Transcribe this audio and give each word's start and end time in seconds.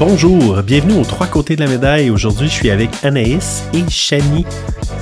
Bonjour, 0.00 0.62
bienvenue 0.62 0.98
aux 0.98 1.04
trois 1.04 1.26
côtés 1.26 1.56
de 1.56 1.60
la 1.62 1.68
médaille. 1.68 2.08
Aujourd'hui, 2.08 2.48
je 2.48 2.54
suis 2.54 2.70
avec 2.70 2.88
Anaïs 3.04 3.64
et 3.74 3.84
Shani. 3.86 4.46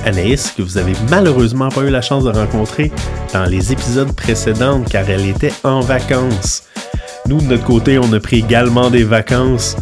Anaïs, 0.05 0.51
que 0.51 0.61
vous 0.61 0.77
avez 0.77 0.91
malheureusement 1.09 1.69
pas 1.69 1.83
eu 1.83 1.89
la 1.89 2.01
chance 2.01 2.25
de 2.25 2.31
rencontrer 2.31 2.91
dans 3.31 3.45
les 3.45 3.71
épisodes 3.71 4.13
précédents 4.13 4.83
car 4.83 5.09
elle 5.09 5.25
était 5.25 5.53
en 5.63 5.79
vacances. 5.79 6.63
Nous, 7.27 7.39
de 7.39 7.45
notre 7.45 7.63
côté, 7.63 7.97
on 7.97 8.11
a 8.11 8.19
pris 8.19 8.39
également 8.39 8.89
des 8.89 9.05
vacances 9.05 9.77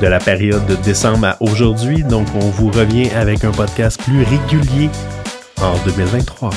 de 0.00 0.06
la 0.06 0.18
période 0.18 0.64
de 0.64 0.76
décembre 0.76 1.26
à 1.26 1.36
aujourd'hui, 1.40 2.02
donc 2.02 2.26
on 2.34 2.48
vous 2.48 2.70
revient 2.70 3.10
avec 3.10 3.44
un 3.44 3.52
podcast 3.52 4.00
plus 4.02 4.22
régulier 4.22 4.88
en 5.60 5.74
2023. 5.84 6.48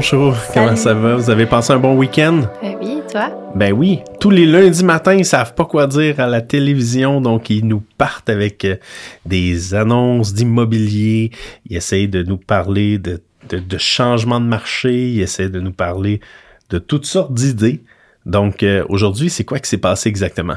Bonjour, 0.00 0.34
comment 0.54 0.76
ça 0.76 0.94
va? 0.94 1.16
Vous 1.16 1.28
avez 1.28 1.44
passé 1.44 1.74
un 1.74 1.78
bon 1.78 1.94
week-end? 1.94 2.44
Euh, 2.62 2.72
oui, 2.80 3.02
toi? 3.12 3.52
Ben 3.54 3.70
oui, 3.70 3.98
tous 4.18 4.30
les 4.30 4.46
lundis 4.46 4.82
matins, 4.82 5.12
ils 5.12 5.26
savent 5.26 5.54
pas 5.54 5.66
quoi 5.66 5.86
dire 5.86 6.18
à 6.20 6.26
la 6.26 6.40
télévision, 6.40 7.20
donc 7.20 7.50
ils 7.50 7.66
nous 7.66 7.82
partent 7.98 8.30
avec 8.30 8.64
euh, 8.64 8.76
des 9.26 9.74
annonces 9.74 10.32
d'immobilier, 10.32 11.32
ils 11.68 11.76
essayent 11.76 12.08
de 12.08 12.22
nous 12.22 12.38
parler 12.38 12.96
de, 12.96 13.20
de, 13.50 13.58
de 13.58 13.76
changement 13.76 14.40
de 14.40 14.46
marché, 14.46 15.10
ils 15.10 15.20
essayent 15.20 15.50
de 15.50 15.60
nous 15.60 15.74
parler 15.74 16.20
de 16.70 16.78
toutes 16.78 17.04
sortes 17.04 17.34
d'idées. 17.34 17.82
Donc 18.24 18.62
euh, 18.62 18.86
aujourd'hui, 18.88 19.28
c'est 19.28 19.44
quoi 19.44 19.58
qui 19.58 19.68
s'est 19.68 19.76
passé 19.76 20.08
exactement? 20.08 20.56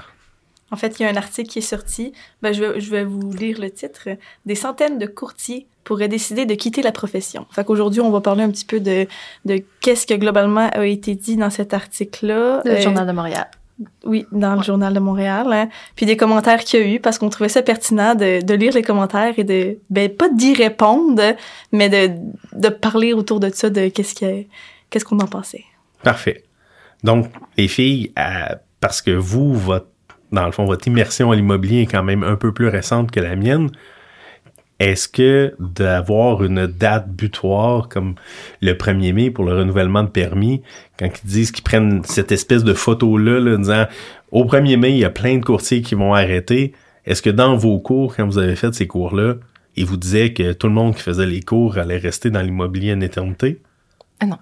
En 0.72 0.78
fait, 0.78 1.02
il 1.02 1.04
y 1.04 1.06
a 1.06 1.10
un 1.10 1.18
article 1.18 1.50
qui 1.50 1.60
est 1.60 1.62
sorti. 1.62 2.14
Ben, 2.42 2.54
je, 2.54 2.64
vais, 2.64 2.80
je 2.80 2.90
vais 2.90 3.04
vous 3.04 3.34
lire 3.34 3.60
le 3.60 3.70
titre. 3.70 4.08
Des 4.46 4.56
centaines 4.56 5.00
de 5.00 5.06
courtiers 5.06 5.68
pourraient 5.84 6.08
décider 6.08 6.46
de 6.46 6.54
quitter 6.56 6.82
la 6.82 6.92
profession. 6.92 7.46
Fait 7.52 7.64
qu'aujourd'hui, 7.64 8.02
on 8.02 8.10
va 8.12 8.22
parler 8.22 8.44
un 8.44 8.50
petit 8.52 8.66
peu 8.66 8.80
de, 8.80 9.08
de 9.46 9.64
qu'est-ce 9.82 10.06
que 10.08 10.14
globalement 10.14 10.70
a 10.74 10.86
été 10.86 11.16
dit 11.16 11.36
dans 11.36 11.50
cet 11.50 11.74
article-là. 11.74 12.62
Le 12.66 12.72
Euh, 12.72 12.82
Journal 12.82 13.06
de 13.08 13.12
Montréal. 13.12 13.48
Oui, 14.06 14.26
dans 14.32 14.56
le 14.56 14.62
Journal 14.62 14.94
de 14.94 15.00
Montréal. 15.00 15.48
hein. 15.52 15.68
Puis 15.96 16.06
des 16.06 16.16
commentaires 16.16 16.64
qu'il 16.64 16.80
y 16.80 16.84
a 16.84 16.88
eu 16.96 17.00
parce 17.00 17.18
qu'on 17.18 17.30
trouvait 17.30 17.50
ça 17.50 17.62
pertinent 17.64 18.14
de, 18.16 18.42
de 18.46 18.54
lire 18.54 18.74
les 18.74 18.84
commentaires 18.84 19.34
et 19.38 19.44
de, 19.44 19.78
ben, 19.90 20.10
pas 20.10 20.30
d'y 20.30 20.54
répondre, 20.54 21.22
mais 21.72 21.90
de, 21.90 22.14
de 22.54 22.70
parler 22.70 23.14
autour 23.14 23.40
de 23.40 23.50
ça, 23.54 23.70
de 23.70 23.88
qu'est-ce 23.90 24.14
que, 24.14 24.46
qu'est-ce 24.90 25.04
qu'on 25.06 25.20
en 25.20 25.28
pensait. 25.28 25.64
Parfait. 26.04 26.44
Donc, 27.04 27.28
les 27.58 27.68
filles, 27.68 28.14
euh, 28.20 28.56
parce 28.80 29.02
que 29.02 29.12
vous, 29.12 29.54
votre, 29.54 29.88
dans 30.32 30.46
le 30.46 30.52
fond, 30.52 30.66
votre 30.66 30.88
immersion 30.88 31.32
à 31.32 31.36
l'immobilier 31.36 31.82
est 31.82 31.86
quand 31.88 32.04
même 32.04 32.24
un 32.24 32.36
peu 32.36 32.52
plus 32.54 32.68
récente 32.68 33.10
que 33.12 33.20
la 33.20 33.36
mienne, 33.36 33.70
est-ce 34.80 35.08
que 35.08 35.56
d'avoir 35.60 36.44
une 36.44 36.68
date 36.68 37.08
butoir 37.10 37.88
comme 37.90 38.16
le 38.62 38.74
1er 38.74 39.14
mai 39.14 39.32
pour 39.32 39.46
le 39.46 39.54
renouvellement 39.56 40.04
de 40.04 40.10
permis, 40.10 40.62
quand 40.98 41.08
ils 41.24 41.28
disent 41.28 41.52
qu'ils 41.52 41.64
prennent 41.64 42.02
cette 42.04 42.32
espèce 42.32 42.64
de 42.64 42.74
photo-là, 42.74 43.40
là, 43.40 43.56
en 43.56 43.60
disant 43.60 43.86
au 44.32 44.46
1er 44.46 44.78
mai, 44.78 44.92
il 44.92 44.98
y 44.98 45.06
a 45.06 45.10
plein 45.10 45.38
de 45.38 45.46
courtiers 45.46 45.82
qui 45.82 45.96
vont 45.96 46.14
arrêter, 46.14 46.74
est-ce 47.06 47.22
que 47.22 47.30
dans 47.30 47.56
vos 47.56 47.80
cours, 47.80 48.16
quand 48.16 48.26
vous 48.26 48.40
avez 48.40 48.56
fait 48.56 48.74
ces 48.74 48.88
cours-là, 48.88 49.36
ils 49.76 49.86
vous 49.86 49.98
disaient 49.98 50.34
que 50.34 50.54
tout 50.54 50.68
le 50.68 50.74
monde 50.74 50.96
qui 50.96 51.02
faisait 51.02 51.26
les 51.26 51.42
cours 51.42 51.78
allait 51.78 51.98
rester 51.98 52.30
dans 52.30 52.42
l'immobilier 52.42 52.92
une 52.94 53.04
éternité? 53.04 53.62
Ah 54.20 54.26
non. 54.26 54.38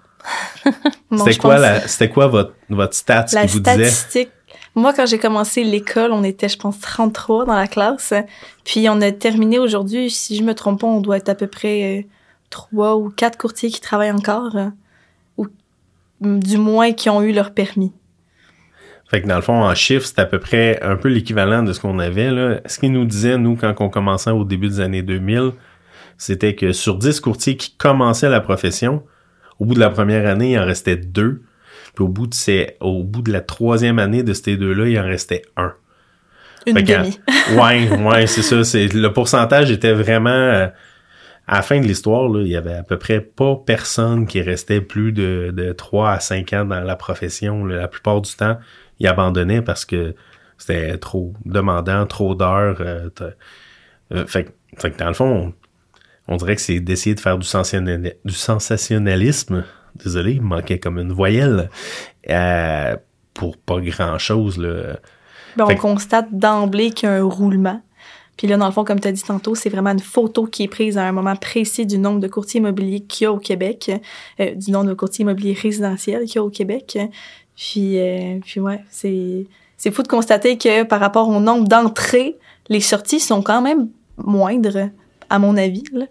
Non, 1.10 1.26
C'était 1.26 1.36
quoi, 1.38 1.54
pense- 1.56 1.62
la, 1.62 1.80
c'était 1.88 2.08
quoi 2.08 2.26
votre, 2.26 2.54
votre 2.70 2.94
stats 2.94 3.26
La 3.34 3.42
qui 3.46 3.52
vous 3.52 3.60
disait? 3.60 3.84
statistique. 3.84 4.30
Moi, 4.74 4.92
quand 4.94 5.06
j'ai 5.06 5.18
commencé 5.18 5.64
l'école, 5.64 6.12
on 6.12 6.24
était, 6.24 6.48
je 6.48 6.56
pense, 6.56 6.80
33 6.80 7.44
dans 7.44 7.54
la 7.54 7.66
classe. 7.66 8.14
Puis 8.64 8.88
on 8.88 9.00
a 9.00 9.12
terminé 9.12 9.58
aujourd'hui, 9.58 10.10
si 10.10 10.36
je 10.36 10.42
me 10.42 10.54
trompe 10.54 10.80
pas, 10.80 10.86
on 10.86 11.00
doit 11.00 11.18
être 11.18 11.28
à 11.28 11.34
peu 11.34 11.46
près 11.46 12.00
euh, 12.00 12.02
trois 12.48 12.96
ou 12.96 13.10
quatre 13.10 13.36
courtiers 13.36 13.70
qui 13.70 13.80
travaillent 13.80 14.12
encore. 14.12 14.56
euh, 14.56 14.68
ou 16.22 16.38
du 16.38 16.56
moins 16.56 16.92
qui 16.92 17.10
ont 17.10 17.22
eu 17.22 17.32
leur 17.32 17.52
permis. 17.52 17.92
Fait 19.08 19.20
que 19.20 19.26
dans 19.26 19.36
le 19.36 19.42
fond, 19.42 19.62
en 19.62 19.74
chiffres, 19.74 20.06
c'est 20.06 20.20
à 20.20 20.24
peu 20.24 20.38
près 20.38 20.80
un 20.82 20.96
peu 20.96 21.08
l'équivalent 21.08 21.62
de 21.62 21.72
ce 21.72 21.80
qu'on 21.80 21.98
avait. 21.98 22.62
Ce 22.66 22.78
qu'ils 22.78 22.92
nous 22.92 23.04
disaient, 23.04 23.36
nous, 23.36 23.56
quand 23.56 23.74
on 23.80 23.90
commençait 23.90 24.30
au 24.30 24.44
début 24.44 24.68
des 24.68 24.80
années 24.80 25.02
2000, 25.02 25.52
c'était 26.16 26.54
que 26.54 26.72
sur 26.72 26.96
10 26.96 27.20
courtiers 27.20 27.56
qui 27.56 27.76
commençaient 27.76 28.30
la 28.30 28.40
profession, 28.40 29.02
au 29.58 29.66
bout 29.66 29.74
de 29.74 29.80
la 29.80 29.90
première 29.90 30.26
année, 30.26 30.52
il 30.52 30.58
en 30.58 30.64
restait 30.64 30.96
deux. 30.96 31.42
Puis 31.94 32.04
au 32.04 32.08
bout 32.08 32.26
de, 32.26 32.34
ces, 32.34 32.76
au 32.80 33.02
bout 33.04 33.22
de 33.22 33.32
la 33.32 33.40
troisième 33.40 33.98
année 33.98 34.22
de 34.22 34.32
ces 34.32 34.56
deux-là, 34.56 34.88
il 34.88 34.98
en 34.98 35.04
restait 35.04 35.42
un. 35.56 35.74
Une 36.66 36.76
Fait 36.76 36.82
demi. 36.82 37.20
ouais, 37.56 37.88
ouais, 38.04 38.26
c'est 38.26 38.42
ça. 38.42 38.64
C'est, 38.64 38.86
le 38.92 39.12
pourcentage 39.12 39.70
était 39.70 39.92
vraiment... 39.92 40.30
euh, 40.30 40.68
à 41.48 41.56
la 41.56 41.62
fin 41.62 41.80
de 41.80 41.86
l'histoire, 41.86 42.28
là, 42.28 42.40
il 42.42 42.46
y 42.48 42.56
avait 42.56 42.74
à 42.74 42.82
peu 42.84 42.96
près 42.98 43.20
pas 43.20 43.56
personne 43.66 44.26
qui 44.28 44.40
restait 44.40 44.80
plus 44.80 45.10
de, 45.12 45.52
de 45.52 45.72
3 45.72 46.12
à 46.12 46.20
5 46.20 46.52
ans 46.52 46.64
dans 46.64 46.80
la 46.80 46.94
profession. 46.96 47.64
là. 47.64 47.76
La 47.76 47.88
plupart 47.88 48.20
du 48.20 48.32
temps, 48.34 48.58
ils 49.00 49.08
abandonnaient 49.08 49.60
parce 49.60 49.84
que 49.84 50.14
c'était 50.56 50.96
trop 50.98 51.34
demandant, 51.44 52.06
trop 52.06 52.36
d'heures. 52.36 52.76
euh, 52.80 53.10
euh, 54.12 54.24
fait, 54.26 54.44
que- 54.44 54.50
fait 54.78 54.92
que 54.92 54.98
dans 54.98 55.08
le 55.08 55.14
fond, 55.14 55.52
on, 56.28 56.34
on 56.34 56.36
dirait 56.36 56.54
que 56.54 56.62
c'est 56.62 56.78
d'essayer 56.78 57.16
de 57.16 57.20
faire 57.20 57.38
du 57.38 57.46
sensationnalisme. 58.32 59.64
Désolé, 59.96 60.32
il 60.32 60.42
manquait 60.42 60.78
comme 60.78 60.98
une 60.98 61.12
voyelle. 61.12 61.70
euh, 62.30 62.96
pour 63.34 63.56
pas 63.56 63.80
grand-chose. 63.80 64.58
Ben, 64.58 65.64
on 65.64 65.66
que- 65.68 65.80
constate 65.80 66.28
d'emblée 66.32 66.90
qu'il 66.90 67.08
y 67.08 67.12
a 67.12 67.14
un 67.16 67.22
roulement. 67.24 67.80
Puis 68.36 68.46
là, 68.46 68.56
dans 68.58 68.66
le 68.66 68.72
fond, 68.72 68.84
comme 68.84 69.00
tu 69.00 69.08
as 69.08 69.12
dit 69.12 69.22
tantôt, 69.22 69.54
c'est 69.54 69.68
vraiment 69.70 69.90
une 69.90 70.00
photo 70.00 70.46
qui 70.46 70.64
est 70.64 70.68
prise 70.68 70.98
à 70.98 71.04
un 71.04 71.12
moment 71.12 71.36
précis 71.36 71.86
du 71.86 71.98
nombre 71.98 72.20
de 72.20 72.28
courtiers 72.28 72.60
immobiliers 72.60 73.00
qu'il 73.00 73.24
y 73.24 73.26
a 73.26 73.32
au 73.32 73.38
Québec, 73.38 73.90
euh, 74.40 74.54
du 74.54 74.70
nombre 74.70 74.88
de 74.90 74.94
courtiers 74.94 75.22
immobiliers 75.22 75.56
résidentiels 75.60 76.24
qu'il 76.24 76.36
y 76.36 76.38
a 76.38 76.44
au 76.44 76.50
Québec. 76.50 76.98
Puis, 77.56 77.98
euh, 77.98 78.38
puis 78.44 78.60
ouais, 78.60 78.82
c'est, 78.90 79.46
c'est 79.76 79.90
fou 79.90 80.02
de 80.02 80.08
constater 80.08 80.56
que 80.58 80.82
par 80.84 81.00
rapport 81.00 81.28
au 81.28 81.40
nombre 81.40 81.68
d'entrées, 81.68 82.36
les 82.68 82.80
sorties 82.80 83.20
sont 83.20 83.42
quand 83.42 83.62
même 83.62 83.88
moindres, 84.18 84.88
à 85.30 85.38
mon 85.38 85.56
avis. 85.56 85.84
là. 85.92 86.04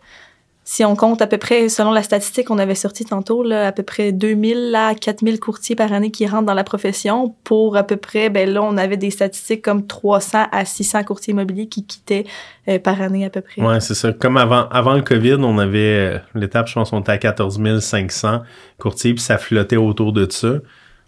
Si 0.63 0.85
on 0.85 0.95
compte 0.95 1.23
à 1.23 1.27
peu 1.27 1.39
près, 1.39 1.69
selon 1.69 1.91
la 1.91 2.03
statistique 2.03 2.47
qu'on 2.47 2.59
avait 2.59 2.75
sortie 2.75 3.03
tantôt, 3.03 3.41
là, 3.41 3.67
à 3.67 3.71
peu 3.71 3.81
près 3.81 4.11
2000 4.11 4.75
à 4.75 4.93
4000 4.93 5.39
courtiers 5.39 5.75
par 5.75 5.91
année 5.91 6.11
qui 6.11 6.27
rentrent 6.27 6.45
dans 6.45 6.53
la 6.53 6.63
profession 6.63 7.33
pour 7.43 7.77
à 7.77 7.83
peu 7.83 7.97
près, 7.97 8.29
ben 8.29 8.47
là, 8.47 8.61
on 8.61 8.77
avait 8.77 8.95
des 8.95 9.09
statistiques 9.09 9.63
comme 9.63 9.87
300 9.87 10.47
à 10.51 10.63
600 10.63 11.03
courtiers 11.03 11.31
immobiliers 11.31 11.67
qui 11.67 11.83
quittaient 11.83 12.25
euh, 12.67 12.77
par 12.77 13.01
année 13.01 13.25
à 13.25 13.31
peu 13.31 13.41
près. 13.41 13.59
Ouais, 13.59 13.79
c'est 13.79 13.95
ça. 13.95 14.13
Comme 14.13 14.37
avant, 14.37 14.69
avant 14.69 14.93
le 14.93 15.01
COVID, 15.01 15.37
on 15.39 15.57
avait 15.57 15.79
euh, 15.79 16.19
l'étape, 16.35 16.67
je 16.67 16.75
pense, 16.75 16.93
on 16.93 16.99
était 16.99 17.13
à 17.13 17.17
14 17.17 17.79
500 17.79 18.43
courtiers, 18.77 19.15
puis 19.15 19.23
ça 19.23 19.39
flottait 19.39 19.77
autour 19.77 20.13
de 20.13 20.29
ça. 20.29 20.59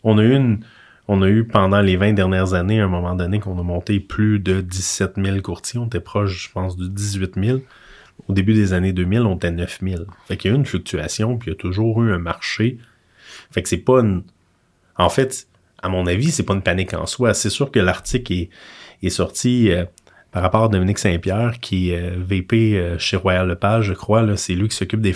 On 0.04 0.18
a 0.18 0.24
eu 0.24 0.34
une, 0.36 0.66
on 1.08 1.22
a 1.22 1.28
eu 1.28 1.46
pendant 1.46 1.80
les 1.82 1.96
20 1.96 2.14
dernières 2.14 2.56
années, 2.56 2.82
à 2.82 2.86
un 2.86 2.90
moment 2.90 3.14
donné, 3.14 3.40
qu'on 3.40 3.60
a 3.60 3.64
monté 3.64 4.00
plus 4.00 4.40
de 4.40 4.62
17 4.62 5.14
000 5.24 5.42
courtiers. 5.42 5.80
On 5.80 5.86
était 5.86 6.00
proche, 6.00 6.48
je 6.48 6.52
pense, 6.52 6.76
de 6.76 6.88
18 6.88 7.36
000. 7.36 7.60
Au 8.28 8.34
début 8.34 8.54
des 8.54 8.74
années 8.74 8.94
2000, 8.94 9.22
on 9.22 9.36
était 9.36 9.52
9 9.52 9.80
000. 9.82 10.04
Fait 10.28 10.38
qu'il 10.38 10.50
y 10.50 10.54
a 10.54 10.56
eu 10.56 10.60
une 10.60 10.66
fluctuation, 10.66 11.38
puis 11.38 11.50
il 11.50 11.54
y 11.54 11.56
a 11.56 11.60
toujours 11.60 12.02
eu 12.04 12.14
un 12.14 12.20
marché. 12.20 12.78
Fait 13.52 13.62
que 13.62 13.70
c'est 13.70 13.78
pas 13.78 14.00
une... 14.00 14.24
En 14.98 15.10
fait, 15.10 15.48
à 15.82 15.90
mon 15.90 16.08
avis, 16.08 16.32
c'est 16.32 16.44
pas 16.44 16.54
une 16.54 16.62
panique 16.62 16.94
en 16.94 17.06
soi. 17.06 17.34
C'est 17.34 17.50
sûr 17.50 17.72
que 17.72 17.80
l'article 17.80 18.32
est, 18.34 18.50
est 19.02 19.10
sorti 19.10 19.72
euh, 19.72 19.86
par 20.34 20.42
rapport 20.42 20.64
à 20.64 20.68
Dominique 20.68 20.98
Saint-Pierre, 20.98 21.60
qui 21.62 21.92
est 21.92 22.02
euh, 22.02 22.16
VP 22.18 22.76
euh, 22.76 22.98
chez 22.98 23.18
Royal 23.18 23.48
Lepage, 23.48 23.86
je 23.86 23.94
crois. 23.94 24.26
C'est 24.36 24.56
lui 24.56 24.68
qui 24.68 24.76
s'occupe 24.76 25.00
des, 25.00 25.14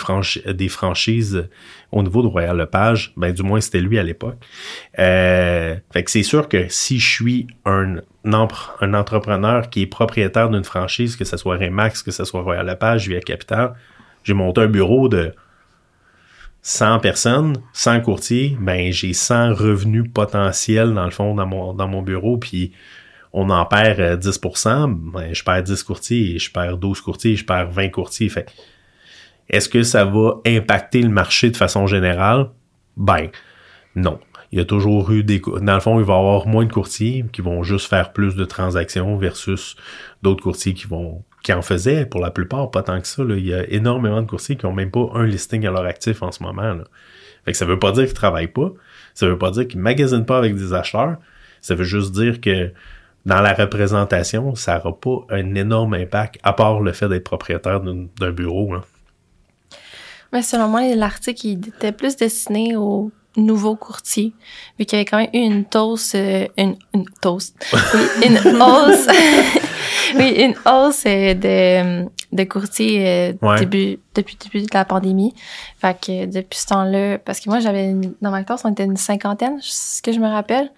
des 0.53 0.67
franchises 0.69 1.35
euh, 1.35 1.49
au 1.91 2.03
niveau 2.03 2.21
de 2.21 2.27
Royal 2.27 2.55
Lepage. 2.55 3.13
Ben, 3.17 3.33
du 3.33 3.41
moins, 3.41 3.59
c'était 3.59 3.81
lui 3.81 3.97
à 3.97 4.03
l'époque. 4.03 4.37
Euh, 4.99 5.75
fait 5.91 6.03
que 6.03 6.11
c'est 6.11 6.21
sûr 6.21 6.47
que 6.47 6.67
si 6.69 6.99
je 6.99 7.09
suis 7.11 7.47
un, 7.65 7.95
un 8.25 8.93
entrepreneur 8.93 9.71
qui 9.71 9.81
est 9.81 9.87
propriétaire 9.87 10.51
d'une 10.51 10.63
franchise, 10.63 11.15
que 11.15 11.25
ce 11.25 11.35
soit 11.35 11.57
Remax, 11.57 12.03
que 12.03 12.11
ce 12.11 12.23
soit 12.23 12.43
Royal 12.43 12.67
Lepage, 12.67 13.09
Via 13.09 13.19
Capital, 13.19 13.73
j'ai 14.23 14.35
monté 14.35 14.61
un 14.61 14.67
bureau 14.67 15.09
de 15.09 15.33
100 16.61 16.99
personnes, 16.99 17.57
100 17.73 18.01
courtiers, 18.01 18.55
ben 18.59 18.91
j'ai 18.91 19.13
100 19.13 19.55
revenus 19.55 20.05
potentiels 20.13 20.93
dans 20.93 21.05
le 21.05 21.11
fond 21.11 21.33
dans 21.33 21.47
mon, 21.47 21.73
dans 21.73 21.87
mon 21.87 22.03
bureau, 22.03 22.37
puis 22.37 22.73
on 23.33 23.49
en 23.49 23.65
perd 23.65 23.99
euh, 23.99 24.17
10%, 24.17 24.93
ben 25.11 25.33
je 25.33 25.43
perds 25.43 25.63
10 25.63 25.83
courtiers, 25.83 26.39
je 26.39 26.51
perds 26.51 26.77
12 26.77 27.01
courtiers, 27.01 27.35
je 27.35 27.45
perds 27.45 27.69
20 27.69 27.89
courtiers. 27.89 28.29
Fait 28.29 28.47
est-ce 29.49 29.69
que 29.69 29.83
ça 29.83 30.05
va 30.05 30.41
impacter 30.45 31.01
le 31.01 31.09
marché 31.09 31.49
de 31.49 31.57
façon 31.57 31.87
générale? 31.87 32.49
Ben, 32.97 33.29
non. 33.95 34.19
Il 34.51 34.59
y 34.59 34.61
a 34.61 34.65
toujours 34.65 35.11
eu 35.11 35.23
des... 35.23 35.39
Dans 35.39 35.73
le 35.73 35.79
fond, 35.81 35.99
il 35.99 36.05
va 36.05 36.13
y 36.13 36.17
avoir 36.17 36.47
moins 36.47 36.65
de 36.65 36.71
courtiers 36.71 37.25
qui 37.33 37.41
vont 37.41 37.63
juste 37.63 37.87
faire 37.87 38.13
plus 38.13 38.35
de 38.35 38.45
transactions 38.45 39.17
versus 39.17 39.75
d'autres 40.21 40.43
courtiers 40.43 40.73
qui 40.73 40.87
vont 40.87 41.23
qui 41.43 41.53
en 41.53 41.61
faisaient 41.61 42.05
pour 42.05 42.19
la 42.19 42.31
plupart, 42.31 42.71
pas 42.71 42.83
tant 42.83 42.99
que 42.99 43.07
ça. 43.07 43.23
Il 43.29 43.45
y 43.45 43.53
a 43.53 43.69
énormément 43.69 44.21
de 44.21 44.27
courtiers 44.27 44.57
qui 44.57 44.65
ont 44.65 44.73
même 44.73 44.91
pas 44.91 45.09
un 45.13 45.25
listing 45.25 45.65
à 45.65 45.71
leur 45.71 45.85
actif 45.85 46.21
en 46.21 46.31
ce 46.31 46.43
moment. 46.43 46.77
Fait 47.45 47.51
que 47.51 47.57
ça 47.57 47.65
veut 47.65 47.79
pas 47.79 47.93
dire 47.93 48.03
qu'ils 48.03 48.13
travaillent 48.13 48.47
pas. 48.47 48.71
Ça 49.13 49.27
veut 49.27 49.37
pas 49.37 49.51
dire 49.51 49.65
qu'ils 49.67 49.79
magasinent 49.79 50.25
pas 50.25 50.37
avec 50.37 50.55
des 50.55 50.73
acheteurs. 50.73 51.17
Ça 51.61 51.75
veut 51.75 51.85
juste 51.85 52.11
dire 52.11 52.41
que 52.41 52.73
dans 53.27 53.41
la 53.41 53.53
représentation, 53.53 54.55
ça 54.55 54.77
n'aura 54.77 54.97
pas 54.97 55.35
un 55.35 55.53
énorme 55.53 55.95
impact, 55.95 56.39
à 56.43 56.53
part 56.53 56.79
le 56.79 56.93
fait 56.93 57.09
d'être 57.09 57.25
propriétaire 57.25 57.81
d'un 57.81 58.31
bureau. 58.31 58.73
Là. 58.73 58.83
Mais 60.31 60.41
selon 60.41 60.69
moi, 60.69 60.81
l'article 60.95 61.47
était 61.67 61.91
plus 61.91 62.15
destiné 62.15 62.77
aux 62.77 63.11
nouveaux 63.35 63.75
courtiers, 63.75 64.33
vu 64.79 64.85
qu'il 64.85 64.97
y 64.97 65.01
avait 65.01 65.05
quand 65.05 65.17
même 65.17 65.29
eu 65.33 65.39
une 65.39 65.65
toast, 65.65 66.15
euh, 66.15 66.47
une, 66.57 66.77
une 66.93 67.05
oui, 67.25 68.25
une 68.25 68.37
hausse, 68.61 69.07
oui, 70.15 70.29
une 70.37 70.55
hausse 70.65 71.03
euh, 71.05 71.33
de, 71.33 72.09
de 72.31 72.43
courtiers 72.45 73.07
euh, 73.07 73.57
début, 73.59 73.99
depuis 74.15 74.37
le 74.41 74.49
début 74.49 74.65
de 74.65 74.73
la 74.73 74.85
pandémie. 74.85 75.35
Fait 75.79 75.99
que 75.99 76.25
depuis 76.25 76.59
ce 76.59 76.67
temps-là, 76.67 77.17
parce 77.19 77.41
que 77.41 77.49
moi, 77.49 77.59
j'avais, 77.59 77.93
dans 78.21 78.31
ma 78.31 78.43
classe, 78.43 78.63
on 78.63 78.71
était 78.71 78.85
une 78.85 78.97
cinquantaine, 78.97 79.57
ce 79.61 80.01
que 80.01 80.13
je 80.13 80.19
me 80.19 80.27
rappelle. 80.27 80.71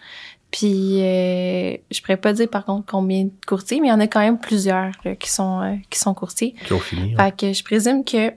Puis 0.51 1.01
euh, 1.01 1.77
je 1.91 2.01
pourrais 2.01 2.17
pas 2.17 2.33
dire 2.33 2.49
par 2.49 2.65
contre 2.65 2.85
combien 2.89 3.25
de 3.25 3.31
courtiers, 3.45 3.79
mais 3.79 3.87
il 3.87 3.91
y 3.91 3.93
en 3.93 3.99
a 3.99 4.07
quand 4.07 4.19
même 4.19 4.39
plusieurs 4.39 4.91
qui 5.19 5.29
sont 5.29 5.79
qui 5.89 5.99
sont 5.99 6.13
courtiers. 6.13 6.55
Qui 6.65 6.73
ont 6.73 6.79
fini. 6.79 7.15
Fait 7.15 7.35
que 7.35 7.53
je 7.53 7.63
présume 7.63 8.03
que 8.03 8.33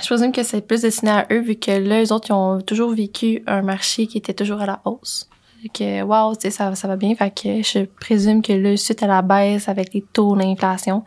je 0.00 0.06
présume 0.06 0.32
que 0.32 0.42
c'est 0.42 0.60
plus 0.60 0.82
destiné 0.82 1.10
à 1.10 1.26
eux, 1.32 1.40
vu 1.40 1.56
que 1.56 1.72
là, 1.72 1.98
les 1.98 2.12
autres, 2.12 2.28
ils 2.28 2.32
ont 2.32 2.60
toujours 2.60 2.92
vécu 2.92 3.42
un 3.46 3.62
marché 3.62 4.06
qui 4.06 4.18
était 4.18 4.34
toujours 4.34 4.60
à 4.60 4.66
la 4.66 4.80
hausse. 4.84 5.28
Que, 5.74 6.02
wow, 6.02 6.36
tu 6.36 6.42
sais, 6.42 6.50
ça, 6.50 6.72
ça 6.76 6.86
va 6.86 6.94
bien. 6.94 7.16
Fait 7.16 7.32
que 7.32 7.62
je 7.62 7.84
présume 7.84 8.42
que 8.42 8.52
là, 8.52 8.76
suite 8.76 9.02
à 9.02 9.08
la 9.08 9.22
baisse 9.22 9.68
avec 9.68 9.92
les 9.92 10.02
taux 10.02 10.36
d'inflation, 10.36 11.04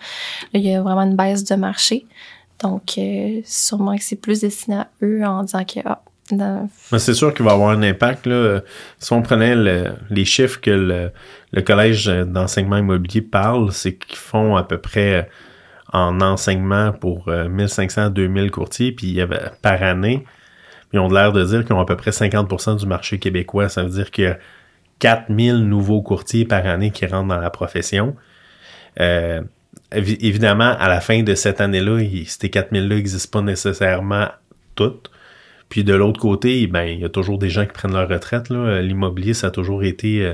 là, 0.54 0.60
il 0.60 0.62
y 0.62 0.76
a 0.76 0.82
vraiment 0.82 1.04
une 1.04 1.16
baisse 1.16 1.46
de 1.46 1.56
marché. 1.56 2.06
Donc, 2.60 2.98
euh, 2.98 3.40
sûrement 3.46 3.96
que 3.96 4.04
c'est 4.04 4.18
plus 4.18 4.42
destiné 4.42 4.76
à 4.76 4.90
eux 5.02 5.24
en 5.24 5.44
disant 5.44 5.64
que, 5.64 5.80
ah, 5.86 6.02
c'est 6.98 7.14
sûr 7.14 7.34
qu'il 7.34 7.46
va 7.46 7.52
avoir 7.52 7.70
un 7.70 7.84
impact. 7.84 8.28
Là. 8.28 8.62
Si 9.00 9.14
on 9.14 9.22
prenait 9.22 9.56
les 10.10 10.26
chiffres 10.26 10.60
que 10.60 11.12
le, 11.52 11.62
collège 11.62 12.08
d'enseignement 12.08 12.78
immobilier 12.78 13.22
parle, 13.22 13.72
c'est 13.72 13.96
qu'ils 13.96 14.18
font 14.18 14.56
à 14.56 14.64
peu 14.64 14.78
près 14.78 15.30
en 15.94 16.22
enseignement 16.22 16.94
pour 16.94 17.30
1500 17.30 18.02
euh, 18.02 18.10
2000 18.10 18.52
courtiers, 18.52 18.92
puis 18.92 19.08
y 19.08 19.22
avait 19.22 19.52
par 19.62 19.84
année, 19.84 20.26
ils 20.94 21.00
ont 21.00 21.10
l'air 21.10 21.32
de 21.32 21.44
dire 21.44 21.66
qu'ils 21.66 21.74
ont 21.74 21.80
à 21.80 21.86
peu 21.86 21.96
près 21.96 22.12
50% 22.12 22.80
du 22.80 22.86
marché 22.86 23.20
québécois. 23.20 23.70
Ça 23.70 23.84
veut 23.84 23.90
dire 23.90 24.12
qu'il 24.12 24.26
y 24.26 24.28
a 24.28 24.38
4000 25.00 25.68
nouveaux 25.68 26.02
courtiers 26.02 26.46
par 26.46 26.66
année 26.66 26.92
qui 26.92 27.06
rentrent 27.06 27.30
dans 27.30 27.40
la 27.40 27.50
profession. 27.50 28.16
Euh, 29.00 29.42
évidemment, 29.92 30.76
à 30.78 30.90
la 30.90 31.02
fin 31.02 31.24
de 31.24 31.36
cette 31.36 31.62
année-là, 31.62 32.00
ces 32.28 32.48
4000-là 32.48 32.96
n'existent 32.96 33.40
pas 33.40 33.44
nécessairement 33.44 34.28
toutes. 34.76 35.10
Puis 35.72 35.86
de 35.86 35.94
l'autre 35.94 36.20
côté, 36.20 36.68
ben, 36.68 36.84
il 36.84 37.00
y 37.00 37.06
a 37.06 37.10
toujours 37.10 37.40
des 37.40 37.50
gens 37.50 37.66
qui 37.66 37.72
prennent 37.72 37.94
leur 37.94 38.10
retraite. 38.10 38.50
L'immobilier, 38.50 39.34
ça 39.34 39.48
a 39.48 39.52
toujours 39.52 39.84
été 39.84 40.24
euh, 40.24 40.34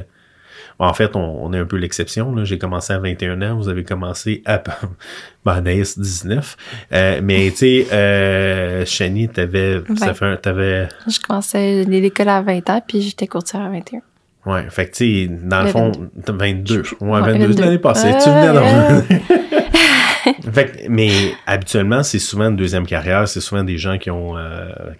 en 0.79 0.93
fait, 0.93 1.15
on, 1.15 1.53
est 1.53 1.59
un 1.59 1.65
peu 1.65 1.77
l'exception. 1.77 2.33
J'ai 2.43 2.57
commencé 2.57 2.91
à 2.91 2.99
21 2.99 3.41
ans, 3.43 3.55
vous 3.55 3.69
avez 3.69 3.83
commencé 3.83 4.41
à 4.45 4.61
ben, 5.45 5.61
19. 5.61 6.57
Euh, 6.91 7.19
mais 7.23 7.51
tu 7.51 7.57
sais, 7.57 7.87
euh, 7.91 8.83
Chani, 8.85 9.29
t'avais, 9.29 9.81
ça 9.95 10.15
fait 10.15 10.37
t'avais... 10.37 10.87
Je 11.07 11.19
commençais 11.19 11.83
l'école 11.83 12.29
à 12.29 12.41
20 12.41 12.69
ans, 12.71 12.83
puis 12.85 13.01
j'étais 13.01 13.27
courtière 13.27 13.61
à 13.61 13.69
21. 13.69 14.01
Ouais, 14.45 14.65
fait 14.69 14.87
que 14.87 14.95
tu 14.95 15.27
sais, 15.27 15.29
dans 15.29 15.63
le, 15.63 15.69
fond, 15.69 15.91
22. 16.27 16.83
Ouais, 17.01 17.21
22, 17.21 17.61
l'année 17.61 17.77
passée. 17.79 18.11
tu 18.23 18.29
venais 18.29 18.53
dans 18.53 18.63
fait 20.53 20.87
mais 20.89 21.33
habituellement, 21.45 22.03
c'est 22.03 22.19
souvent 22.19 22.49
une 22.49 22.55
deuxième 22.55 22.85
carrière. 22.85 23.27
C'est 23.27 23.41
souvent 23.41 23.63
des 23.63 23.77
gens 23.77 23.97
qui 23.97 24.09
ont 24.11 24.35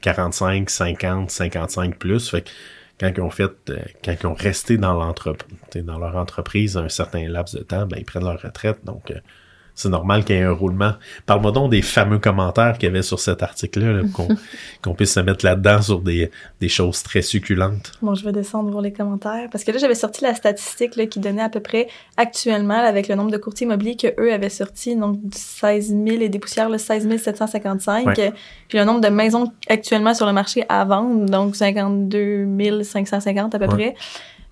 45, 0.01 0.69
50, 0.69 1.31
55 1.31 1.97
plus. 1.97 2.29
Fait 2.29 2.41
que 2.41 2.50
quand 3.00 3.12
ils 3.15 3.21
ont 3.21 3.29
fait, 3.29 3.51
euh, 3.69 3.77
quand 4.03 4.15
ils 4.19 4.27
ont 4.27 4.33
resté 4.33 4.77
dans 4.77 4.94
l'entreprise, 4.94 5.83
dans 5.83 6.00
leur 6.00 6.15
entreprise 6.15 6.77
un 6.77 6.89
certain 6.89 7.27
laps 7.27 7.56
de 7.56 7.63
temps, 7.63 7.85
ben, 7.85 7.97
ils 8.00 8.06
prennent 8.06 8.24
leur 8.24 8.41
retraite. 8.41 8.79
Donc, 8.85 9.12
euh, 9.12 9.19
c'est 9.77 9.89
normal 9.89 10.25
qu'il 10.25 10.35
y 10.35 10.39
ait 10.39 10.44
un 10.44 10.51
roulement. 10.51 10.94
Parle-moi 11.27 11.51
donc 11.51 11.69
des 11.69 11.83
fameux 11.83 12.18
commentaires 12.18 12.79
qu'il 12.79 12.88
y 12.88 12.91
avait 12.91 13.03
sur 13.03 13.19
cet 13.19 13.44
article-là, 13.44 14.01
qu'on 14.81 14.95
puisse 14.95 15.13
se 15.13 15.19
mettre 15.19 15.45
là-dedans 15.45 15.83
sur 15.83 16.00
des, 16.00 16.31
des, 16.59 16.68
choses 16.68 17.03
très 17.03 17.21
succulentes. 17.21 17.91
Bon, 18.01 18.15
je 18.15 18.25
vais 18.25 18.31
descendre 18.31 18.71
voir 18.71 18.81
les 18.81 18.91
commentaires. 18.91 19.47
Parce 19.51 19.63
que 19.63 19.71
là, 19.71 19.77
j'avais 19.77 19.95
sorti 19.95 20.24
la 20.24 20.33
statistique 20.33 20.95
là, 20.95 21.06
qui 21.06 21.19
donnait 21.19 21.44
à 21.44 21.50
peu 21.50 21.59
près 21.59 21.88
actuellement, 22.18 22.74
avec 22.74 23.07
le 23.07 23.13
nombre 23.13 23.29
de 23.29 23.38
courtiers 23.38 23.68
immobiliers 23.68 23.95
qu'eux 23.95 24.33
avaient 24.33 24.50
sorti, 24.50 24.95
donc 24.95 25.19
16 25.31 25.89
000 25.89 26.21
et 26.21 26.29
des 26.29 26.39
poussières, 26.39 26.69
le 26.69 26.79
16 26.79 27.07
755. 27.15 28.15
Puis 28.68 28.77
le 28.79 28.83
nombre 28.83 29.01
de 29.01 29.09
maisons 29.09 29.51
actuellement 29.69 30.15
sur 30.15 30.25
le 30.25 30.33
marché 30.33 30.65
à 30.69 30.85
vendre, 30.85 31.29
donc 31.29 31.56
52 31.56 32.83
550 32.83 33.53
à 33.53 33.59
peu 33.59 33.68
près. 33.68 33.95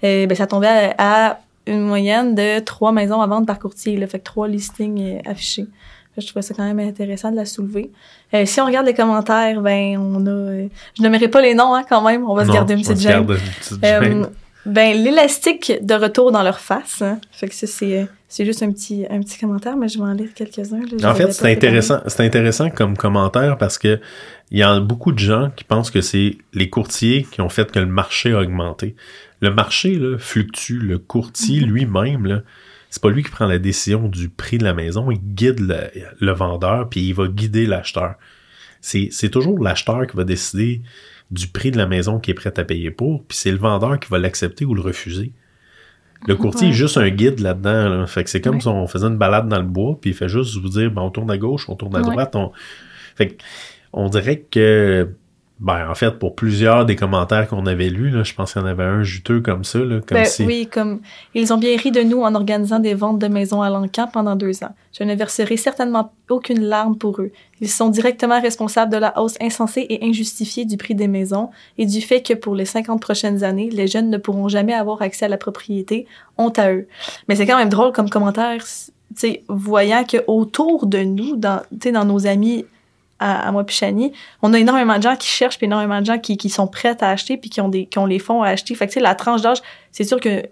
Et, 0.04 0.24
euh, 0.24 0.28
ben, 0.28 0.36
ça 0.36 0.46
tombait 0.46 0.94
à 1.00 1.40
une 1.68 1.82
moyenne 1.82 2.36
de 2.36 2.60
trois 2.60 2.92
maisons 2.92 3.22
à 3.22 3.28
vendre 3.28 3.46
par 3.46 3.60
courtier. 3.60 3.98
Là, 3.98 4.08
fait 4.08 4.20
que 4.20 4.24
trois 4.24 4.48
listings 4.48 5.02
euh, 5.02 5.30
affichés. 5.30 5.68
Je 6.18 6.28
trouvais 6.28 6.42
ça 6.42 6.54
quand 6.54 6.64
même 6.64 6.80
intéressant 6.80 7.32
de 7.32 7.36
la 7.36 7.46
soulever. 7.46 7.92
Euh, 8.34 8.46
si 8.46 8.62
on 8.62 8.66
regarde 8.66 8.86
les 8.86 8.94
commentaires, 8.94 9.62
ben 9.62 9.98
on 9.98 10.26
a. 10.26 10.30
Euh, 10.30 10.68
je 10.98 11.04
nommerai 11.04 11.28
pas 11.28 11.42
les 11.42 11.54
noms 11.54 11.76
hein, 11.76 11.84
quand 11.88 12.02
même. 12.02 12.28
On 12.30 12.36
va 12.36 12.46
se 12.46 12.52
garder 12.52 12.74
une 12.74 12.82
petite 12.82 13.00
gêne. 13.00 13.28
Euh, 13.84 14.26
ben 14.66 14.98
l'élastique 14.98 15.74
de 15.82 15.94
retour 15.94 16.32
dans 16.32 16.42
leur 16.42 16.60
face. 16.60 17.02
Hein. 17.02 17.20
Fait 17.32 17.48
que 17.48 17.54
ça 17.54 17.68
c'est 17.68 18.08
c'est 18.28 18.46
juste 18.46 18.64
un 18.64 18.72
petit 18.72 19.06
un 19.10 19.20
petit 19.20 19.38
commentaire, 19.38 19.76
mais 19.76 19.90
je 19.90 19.98
vais 19.98 20.06
en 20.06 20.14
lire 20.14 20.30
quelques-uns. 20.34 20.82
En 21.04 21.14
fait, 21.14 21.32
c'est 21.34 21.52
intéressant. 21.52 22.00
C'est 22.08 22.26
intéressant 22.26 22.70
comme 22.70 22.96
commentaire 22.96 23.58
parce 23.58 23.78
que 23.78 24.00
il 24.52 24.58
y 24.58 24.64
a 24.64 24.80
beaucoup 24.80 25.12
de 25.12 25.20
gens 25.20 25.52
qui 25.56 25.66
pensent 25.66 25.92
que 25.92 26.02
c'est 26.02 26.38
les 26.54 26.70
courtiers 26.70 27.28
qui 27.30 27.42
ont 27.42 27.50
fait 27.50 27.72
que 27.72 27.80
le 27.80 27.86
marché 27.88 28.32
a 28.32 28.40
augmenté 28.40 28.96
le 29.42 29.54
marché 29.54 29.96
là, 29.96 30.18
fluctue. 30.18 30.80
Le 30.80 30.98
courtier 31.00 31.62
mhm. 31.62 31.70
lui-même, 31.70 32.26
là, 32.26 32.42
c'est 32.90 33.02
pas 33.02 33.10
lui 33.10 33.24
qui 33.24 33.30
prend 33.30 33.46
la 33.46 33.60
décision 33.60 34.08
du 34.08 34.30
prix 34.30 34.58
de 34.58 34.64
la 34.64 34.74
maison. 34.74 35.12
Il 35.12 35.20
guide 35.20 35.60
le, 35.60 36.32
vendeur, 36.32 36.90
puis 36.90 37.02
il 37.02 37.14
va 37.14 37.28
guider 37.28 37.66
l'acheteur. 37.66 38.16
C'est, 38.82 39.30
toujours 39.30 39.62
l'acheteur 39.62 40.06
qui 40.08 40.16
va 40.16 40.24
décider 40.24 40.82
du 41.32 41.48
prix 41.48 41.72
de 41.72 41.78
la 41.78 41.88
maison 41.88 42.20
qu'il 42.20 42.32
est 42.32 42.36
prêt 42.36 42.54
à 42.58 42.64
payer 42.64 42.92
pour, 42.92 43.26
puis 43.26 43.38
c'est 43.38 43.52
le 43.52 43.58
vendeur 43.58 44.00
qui 44.00 44.10
va 44.10 44.20
l'accepter 44.20 44.64
ou 44.64 44.76
le 44.76 44.82
refuser. 44.82 45.34
Le 46.28 46.36
courtier 46.36 46.70
est 46.70 46.74
juste 46.74 46.98
un 46.98 47.10
guide 47.10 47.40
là-dedans. 47.40 48.08
Fait 48.08 48.24
que 48.24 48.30
c'est 48.30 48.42
comme 48.42 48.62
si 48.62 48.68
on 48.68 48.88
faisait 48.88 49.08
une 49.08 49.18
balade 49.18 49.50
dans 49.50 49.60
le 49.60 49.68
bois, 49.68 49.98
puis 50.00 50.12
il 50.12 50.16
fait 50.16 50.30
juste 50.30 50.56
vous 50.58 50.70
dire, 50.70 50.90
ben, 50.92 51.02
on 51.02 51.10
tourne 51.10 51.30
à 51.30 51.38
gauche, 51.38 51.68
on 51.68 51.76
tourne 51.76 51.96
à 51.96 52.02
droite. 52.02 52.36
On... 52.36 52.52
Fait 53.16 53.38
on 53.92 54.10
dirait 54.10 54.42
que 54.42 55.10
ben, 55.60 55.90
en 55.90 55.96
fait, 55.96 56.12
pour 56.20 56.36
plusieurs 56.36 56.86
des 56.86 56.98
commentaires 56.98 57.48
qu'on 57.48 57.66
avait 57.66 57.88
lus, 57.88 58.10
là, 58.10 58.24
je 58.24 58.34
pense 58.34 58.52
qu'il 58.52 58.62
y 58.62 58.66
en 58.66 58.68
avait 58.68 58.84
un 58.84 59.04
juteux 59.04 59.40
comme 59.40 59.64
ça. 59.64 59.80
Là, 59.80 60.02
comme 60.06 60.18
ben, 60.18 60.28
Oui, 60.42 60.68
comme 60.70 61.00
ils 61.34 61.54
ont 61.54 61.58
bien 61.58 61.78
ri 61.78 61.92
de 61.92 62.02
nous 62.02 62.24
en 62.24 62.36
organisant 62.36 62.80
des 62.80 62.94
ventes 62.94 63.20
de 63.20 63.28
maisons 63.28 63.62
à 63.62 63.70
l'encan 63.70 64.10
pendant 64.12 64.36
deux 64.36 64.66
ans. 64.66 64.76
Je 64.92 65.06
ne 65.06 65.16
verserai 65.16 65.56
certainement 65.56 66.12
aucune 66.30 66.62
larme 66.62 66.98
pour 66.98 67.22
eux. 67.22 67.32
Ils 67.62 67.70
sont 67.70 67.88
directement 67.88 68.42
responsables 68.42 68.92
de 68.92 68.98
la 68.98 69.18
hausse 69.18 69.38
insensée 69.40 69.86
et 69.90 70.06
injustifiée 70.06 70.66
du 70.66 70.76
prix 70.76 70.94
des 70.94 71.08
maisons 71.08 71.52
et 71.78 71.86
du 71.86 72.02
fait 72.02 72.22
que 72.22 72.34
pour 72.34 72.54
les 72.54 72.66
50 72.66 73.02
prochaines 73.02 73.46
années, 73.46 73.70
les 73.70 73.88
jeunes 73.88 74.10
ne 74.10 74.18
pourront 74.18 74.50
jamais 74.50 74.74
avoir 74.74 75.02
accès 75.02 75.26
à 75.26 75.30
la 75.30 75.38
propriété. 75.38 76.06
Honte 76.38 76.60
à 76.60 76.74
eux. 76.74 76.88
Mais 77.30 77.36
c'est 77.38 77.46
quand 77.46 77.58
même 77.58 77.70
drôle 77.70 77.94
comme 77.94 78.10
commentaire, 78.10 78.62
tu 78.62 78.92
sais, 79.16 79.44
voyant 79.48 80.04
que 80.04 80.18
autour 80.28 80.86
de 80.86 81.00
nous, 81.00 81.38
dans, 81.38 81.62
dans 81.72 82.04
nos 82.04 82.28
amis 82.28 82.66
à, 83.20 83.52
moi 83.52 83.64
puis 83.64 83.76
Chani, 83.76 84.12
on 84.42 84.54
a 84.54 84.60
énormément 84.60 84.98
de 84.98 85.04
gens 85.04 85.16
qui 85.16 85.28
cherchent 85.28 85.58
puis 85.58 85.66
énormément 85.66 86.02
de 86.02 86.06
gens 86.06 86.20
qui, 86.20 86.38
qui 86.38 86.50
sont 86.50 86.68
prêts 86.68 86.98
à 87.02 87.10
acheter 87.10 87.38
puis 87.38 87.50
qui 87.50 87.62
ont 87.62 87.70
des 87.70 87.86
qui 87.86 87.98
ont 87.98 88.06
les 88.06 88.20
fonds 88.20 88.44
à 88.44 88.50
acheter. 88.50 88.76
Fait 88.76 88.88
que 88.88 88.92
tu 88.92 88.96
sais 88.96 89.00
la 89.00 89.16
tranche 89.16 89.42
d'âge, 89.42 89.60
c'est 89.92 90.04
sûr 90.04 90.20
que 90.20 90.44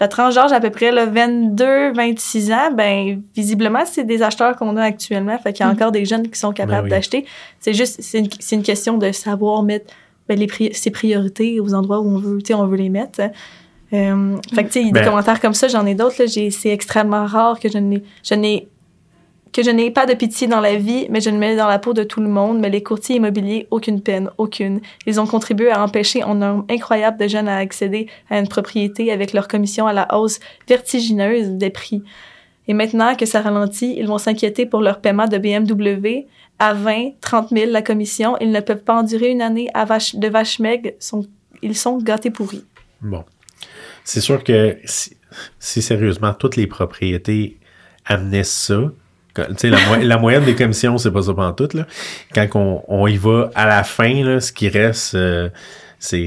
la 0.00 0.08
tranche 0.08 0.34
d'âge 0.34 0.52
à 0.52 0.60
peu 0.60 0.70
près 0.70 0.92
le 0.92 1.04
22 1.04 1.92
26 1.92 2.52
ans, 2.52 2.72
ben 2.72 3.22
visiblement 3.34 3.84
c'est 3.86 4.04
des 4.04 4.22
acheteurs 4.22 4.56
qu'on 4.56 4.76
a 4.76 4.82
actuellement, 4.82 5.38
fait 5.38 5.52
qu'il 5.52 5.64
y 5.64 5.68
a 5.68 5.72
mm-hmm. 5.72 5.74
encore 5.74 5.92
des 5.92 6.04
jeunes 6.04 6.28
qui 6.28 6.38
sont 6.38 6.52
capables 6.52 6.88
ben 6.88 6.96
d'acheter. 6.96 7.24
C'est 7.60 7.74
juste 7.74 8.00
c'est 8.00 8.18
une, 8.18 8.28
une 8.52 8.62
question 8.62 8.98
de 8.98 9.10
savoir 9.12 9.62
mettre 9.62 9.94
ben, 10.28 10.38
les 10.38 10.72
ses 10.74 10.90
priorités 10.90 11.60
aux 11.60 11.74
endroits 11.74 12.00
où 12.00 12.08
on 12.08 12.18
veut, 12.18 12.38
tu 12.38 12.48
sais 12.48 12.54
on 12.54 12.66
veut 12.66 12.76
les 12.76 12.90
mettre. 12.90 13.20
Euh, 13.92 14.36
fait 14.52 14.64
que 14.64 14.68
tu 14.68 14.80
sais 14.80 14.84
des 14.84 14.92
ben 14.92 15.04
commentaires 15.04 15.40
comme 15.40 15.54
ça, 15.54 15.68
j'en 15.68 15.86
ai 15.86 15.94
d'autres 15.94 16.22
là, 16.22 16.50
c'est 16.50 16.70
extrêmement 16.70 17.26
rare 17.26 17.60
que 17.60 17.68
je 17.68 17.78
n'ai 17.78 18.02
je 18.24 18.34
n'ai 18.34 18.68
que 19.54 19.62
je 19.62 19.70
n'ai 19.70 19.92
pas 19.92 20.04
de 20.04 20.14
pitié 20.14 20.48
dans 20.48 20.60
la 20.60 20.74
vie, 20.74 21.06
mais 21.10 21.20
je 21.20 21.30
me 21.30 21.38
mets 21.38 21.54
dans 21.54 21.68
la 21.68 21.78
peau 21.78 21.94
de 21.94 22.02
tout 22.02 22.20
le 22.20 22.28
monde. 22.28 22.58
Mais 22.58 22.70
les 22.70 22.82
courtiers 22.82 23.16
immobiliers, 23.16 23.68
aucune 23.70 24.02
peine, 24.02 24.28
aucune. 24.36 24.80
Ils 25.06 25.20
ont 25.20 25.28
contribué 25.28 25.70
à 25.70 25.80
empêcher 25.80 26.22
un 26.22 26.34
nombre 26.34 26.64
incroyable 26.68 27.18
de 27.18 27.28
jeunes 27.28 27.46
à 27.46 27.58
accéder 27.58 28.08
à 28.28 28.40
une 28.40 28.48
propriété 28.48 29.12
avec 29.12 29.32
leur 29.32 29.46
commission 29.46 29.86
à 29.86 29.92
la 29.92 30.12
hausse 30.18 30.40
vertigineuse 30.68 31.50
des 31.50 31.70
prix. 31.70 32.02
Et 32.66 32.74
maintenant 32.74 33.14
que 33.14 33.26
ça 33.26 33.42
ralentit, 33.42 33.94
ils 33.96 34.08
vont 34.08 34.18
s'inquiéter 34.18 34.66
pour 34.66 34.80
leur 34.80 35.00
paiement 35.00 35.28
de 35.28 35.38
BMW 35.38 36.26
à 36.58 36.74
20, 36.74 37.12
30 37.20 37.50
000 37.50 37.70
la 37.70 37.82
commission. 37.82 38.36
Ils 38.40 38.50
ne 38.50 38.60
peuvent 38.60 38.82
pas 38.82 38.96
endurer 38.96 39.30
une 39.30 39.42
année 39.42 39.68
de 39.72 40.28
vache 40.28 40.58
maigre. 40.58 40.90
Sont, 40.98 41.26
ils 41.62 41.76
sont 41.76 41.98
gâtés 41.98 42.30
pourris. 42.30 42.64
Bon. 43.00 43.24
C'est 44.02 44.20
sûr 44.20 44.42
que 44.42 44.78
si, 44.84 45.16
si, 45.60 45.80
sérieusement 45.80 46.34
toutes 46.34 46.56
les 46.56 46.66
propriétés 46.66 47.60
amenaient 48.04 48.44
ça, 48.44 48.90
la, 49.36 49.78
mo- 49.88 50.02
la 50.02 50.18
moyenne 50.18 50.44
des 50.44 50.54
commissions, 50.54 50.98
c'est 50.98 51.10
pas 51.10 51.22
ça 51.22 51.34
pendant 51.34 51.52
tout, 51.52 51.68
là. 51.74 51.86
Quand 52.34 52.48
on, 52.54 52.84
on 52.88 53.06
y 53.06 53.16
va 53.16 53.50
à 53.54 53.66
la 53.66 53.84
fin, 53.84 54.22
là, 54.24 54.40
ce 54.40 54.52
qui 54.52 54.68
reste, 54.68 55.14
euh, 55.14 55.48
c'est, 55.98 56.26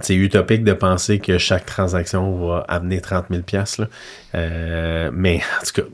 c'est 0.00 0.14
utopique 0.14 0.64
de 0.64 0.72
penser 0.72 1.18
que 1.18 1.38
chaque 1.38 1.66
transaction 1.66 2.36
va 2.46 2.64
amener 2.68 3.00
30 3.00 3.26
000 3.30 3.42
pièces 3.42 3.78
là. 3.78 3.88
Euh, 4.34 5.10
mais 5.12 5.40
en 5.60 5.64
tout 5.64 5.82
cas, 5.82 5.88